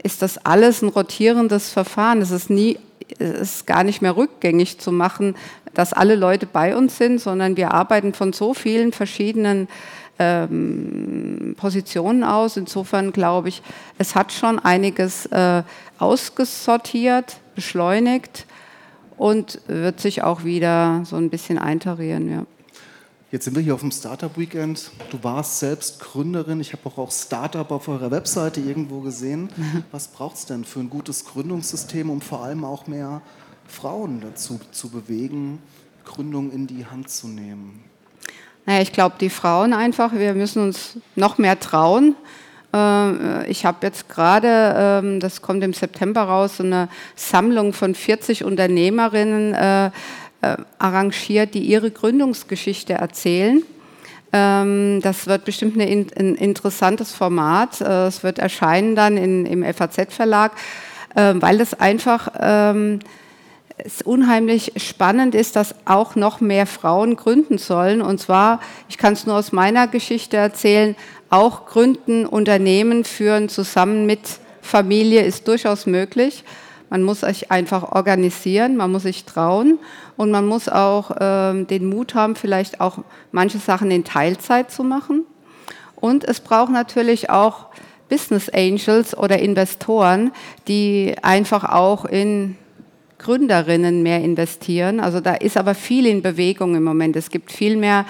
ist 0.03 0.23
das 0.23 0.39
alles 0.45 0.83
ein 0.83 0.89
rotierendes 0.89 1.71
Verfahren. 1.71 2.21
Es 2.21 2.31
ist 2.31 2.51
nie, 2.51 2.79
ist 3.19 3.67
gar 3.67 3.85
nicht 3.85 4.03
mehr 4.03 4.17
rückgängig 4.17 4.79
zu 4.79 4.93
machen, 4.93 5.35
dass 5.75 5.93
alle 5.93 6.15
Leute 6.15 6.47
bei 6.47 6.77
uns 6.77 6.97
sind, 6.99 7.21
sondern 7.21 7.57
wir 7.57 7.73
arbeiten 7.73 8.15
von 8.15 8.33
so 8.33 8.55
vielen 8.55 8.93
verschiedenen 8.93 9.69
ähm, 10.19 11.55
Positionen 11.57 12.25
aus. 12.25 12.57
Insofern 12.57 13.13
glaube 13.13 13.49
ich, 13.49 13.63
es 13.99 14.15
hat 14.15 14.33
schon 14.33 14.59
einiges 14.59 15.27
äh, 15.27 15.63
ausgesortiert, 15.99 17.37
beschleunigt 17.55 18.47
und 19.17 19.61
wird 19.67 20.01
sich 20.01 20.23
auch 20.23 20.45
wieder 20.45 21.03
so 21.05 21.17
ein 21.17 21.31
bisschen 21.31 21.59
eintarieren. 21.59 22.31
Ja. 22.31 22.58
Jetzt 23.31 23.45
sind 23.45 23.55
wir 23.57 23.63
hier 23.63 23.75
auf 23.75 23.81
dem 23.81 23.91
Startup 23.91 24.39
Weekend. 24.39 24.91
Du 25.11 25.23
warst 25.23 25.59
selbst 25.59 26.01
Gründerin. 26.01 26.63
Ich 26.63 26.73
habe 26.73 26.87
auch, 26.87 26.97
auch 26.97 27.13
Startup 27.13 27.71
auf 27.71 27.87
eurer 27.87 28.11
Webseite 28.11 28.59
irgendwo 28.59 29.01
gesehen. 29.01 29.51
Was 29.93 30.09
braucht 30.09 30.37
es 30.37 30.47
denn 30.47 30.65
für 30.65 30.81
ein 30.81 30.89
gutes 30.89 31.27
Gründungssystem, 31.27 32.09
um 32.09 32.23
vor 32.23 32.43
allem 32.43 32.65
auch 32.65 32.87
mehr 32.87 33.21
Frauen 33.67 34.23
dazu 34.23 34.59
zu 34.71 34.89
bewegen, 34.89 35.59
Gründung 36.07 36.51
in 36.51 36.67
die 36.67 36.87
Hand 36.87 37.11
zu 37.11 37.29
nehmen? 37.29 37.85
Naja, 38.65 38.81
ich 38.81 38.93
glaube, 38.93 39.17
die 39.21 39.29
Frauen 39.29 39.75
einfach, 39.75 40.15
wir 40.15 40.33
müssen 40.33 40.63
uns 40.63 40.97
noch 41.15 41.37
mehr 41.37 41.61
trauen. 41.61 42.17
Äh, 42.73 43.47
ich 43.51 43.67
habe 43.67 43.79
jetzt 43.83 44.09
gerade, 44.09 44.75
ähm, 44.75 45.21
das 45.21 45.43
kommt 45.43 45.63
im 45.63 45.75
September 45.75 46.23
raus, 46.23 46.57
so 46.57 46.65
eine 46.65 46.89
Sammlung 47.15 47.75
von 47.75 47.95
40 47.95 48.45
Unternehmerinnen 48.45 49.53
äh, 49.53 49.91
arrangiert, 50.79 51.55
die 51.55 51.61
ihre 51.61 51.91
Gründungsgeschichte 51.91 52.93
erzählen. 52.95 53.63
Ähm, 54.33 55.01
das 55.03 55.27
wird 55.27 55.45
bestimmt 55.45 55.81
ein 55.81 56.35
interessantes 56.35 57.13
Format. 57.13 57.81
Äh, 57.81 58.07
es 58.07 58.23
wird 58.23 58.39
erscheinen 58.39 58.95
dann 58.95 59.17
im 59.17 59.65
FAZ-Verlag, 59.65 60.53
äh, 61.15 61.35
weil 61.37 61.61
es 61.61 61.75
einfach 61.75 62.29
ähm, 62.39 63.01
es 63.79 64.03
unheimlich 64.03 64.73
spannend 64.77 65.35
ist, 65.37 65.55
dass 65.57 65.75
auch 65.85 66.17
noch 66.17 66.41
mehr 66.41 66.67
Frauen 66.67 67.17
gründen 67.17 67.59
sollen. 67.59 68.03
Und 68.03 68.21
zwar, 68.21 68.61
ich 68.89 68.99
kann 68.99 69.13
es 69.13 69.25
nur 69.25 69.37
aus 69.37 69.53
meiner 69.53 69.87
Geschichte 69.87 70.37
erzählen, 70.37 70.97
auch 71.31 71.67
gründen, 71.67 72.27
Unternehmen 72.27 73.05
führen 73.05 73.49
zusammen 73.49 74.05
mit 74.05 74.21
Familie 74.63 75.23
ist 75.23 75.49
durchaus 75.49 75.87
möglich. 75.87 76.45
Man 76.91 77.03
muss 77.03 77.21
sich 77.21 77.51
einfach 77.51 77.93
organisieren, 77.93 78.77
man 78.77 78.91
muss 78.91 79.03
sich 79.03 79.25
trauen 79.25 79.79
und 80.17 80.31
man 80.31 80.47
muss 80.47 80.69
auch 80.69 81.11
äh, 81.11 81.65
den 81.65 81.89
Mut 81.89 82.15
haben, 82.15 82.37
vielleicht 82.37 82.81
auch 82.81 82.99
manche 83.33 83.59
Sachen 83.59 83.91
in 83.91 84.05
Teilzeit 84.05 84.71
zu 84.71 84.85
machen. 84.85 85.25
Und 85.97 86.25
es 86.25 86.41
braucht 86.41 86.73
natürlich 86.73 87.31
auch 87.31 87.67
Business 88.09 88.49
Angels 88.49 89.17
oder 89.17 89.39
Investoren, 89.39 90.33
die 90.67 91.15
einfach 91.23 91.65
auch 91.65 92.05
in 92.05 92.57
Gründerinnen 93.19 94.03
mehr 94.03 94.23
investieren. 94.23 95.01
Also 95.01 95.21
da 95.21 95.35
ist 95.35 95.57
aber 95.57 95.75
viel 95.75 96.07
in 96.07 96.23
Bewegung 96.23 96.77
im 96.77 96.85
Moment. 96.85 97.17
Es 97.17 97.31
gibt 97.31 97.53
viel 97.53 97.77
mehr 97.77 98.07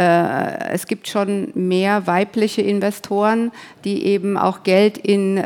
äh, 0.00 0.72
es 0.72 0.86
gibt 0.86 1.08
schon 1.08 1.52
mehr 1.54 2.06
weibliche 2.06 2.62
Investoren, 2.62 3.52
die 3.84 4.06
eben 4.06 4.38
auch 4.38 4.62
Geld 4.62 4.96
in 4.96 5.36
äh, 5.36 5.44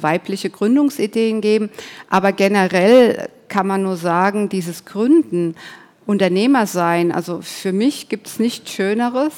weibliche 0.00 0.48
Gründungsideen 0.48 1.40
geben. 1.40 1.70
Aber 2.08 2.30
generell 2.30 3.28
kann 3.48 3.66
man 3.66 3.82
nur 3.82 3.96
sagen, 3.96 4.48
dieses 4.48 4.84
Gründen, 4.84 5.56
Unternehmer 6.06 6.66
sein, 6.66 7.10
also 7.10 7.40
für 7.42 7.72
mich 7.72 8.08
gibt 8.08 8.28
es 8.28 8.38
nichts 8.38 8.70
Schöneres 8.70 9.32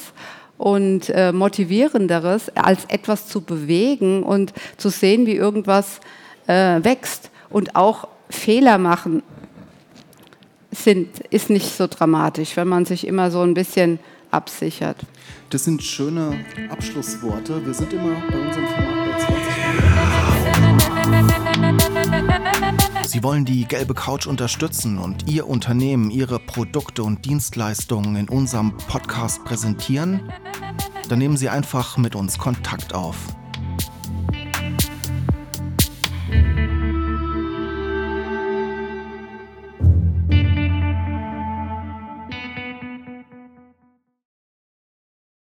und 0.59 1.09
äh, 1.09 1.33
motivierenderes, 1.33 2.51
als 2.55 2.85
etwas 2.89 3.27
zu 3.27 3.41
bewegen 3.41 4.23
und 4.23 4.53
zu 4.77 4.91
sehen, 4.91 5.25
wie 5.25 5.37
irgendwas 5.37 6.01
äh, 6.47 6.85
wächst 6.85 7.31
und 7.49 7.75
auch 7.75 8.09
Fehler 8.29 8.77
machen 8.77 9.23
sind, 10.71 11.21
ist 11.31 11.49
nicht 11.49 11.75
so 11.75 11.87
dramatisch, 11.87 12.55
wenn 12.59 12.69
man 12.69 12.85
sich 12.85 13.07
immer 13.07 13.31
so 13.31 13.41
ein 13.41 13.55
bisschen 13.55 13.99
absichert. 14.31 14.99
Das 15.51 15.65
sind 15.65 15.83
schöne 15.83 16.45
Abschlussworte. 16.71 17.65
Wir 17.65 17.75
sind 17.75 17.93
immer 17.93 18.21
bei 18.31 18.39
unserem 18.39 18.67
Format 18.67 19.11
bei 19.11 19.19
20 19.19 19.59
Sie 23.07 23.23
wollen 23.23 23.45
die 23.45 23.65
gelbe 23.65 23.95
Couch 23.95 24.27
unterstützen 24.27 24.99
und 24.99 25.31
Ihr 25.31 25.49
Unternehmen, 25.49 26.11
Ihre 26.11 26.39
Produkte 26.39 27.03
und 27.03 27.25
Dienstleistungen 27.25 28.17
in 28.17 28.29
unserem 28.29 28.77
Podcast 28.77 29.45
präsentieren? 29.45 30.31
Dann 31.09 31.19
nehmen 31.19 31.39
Sie 31.39 31.49
einfach 31.49 31.97
mit 31.97 32.15
uns 32.15 32.37
Kontakt 32.37 32.95
auf. 32.95 33.17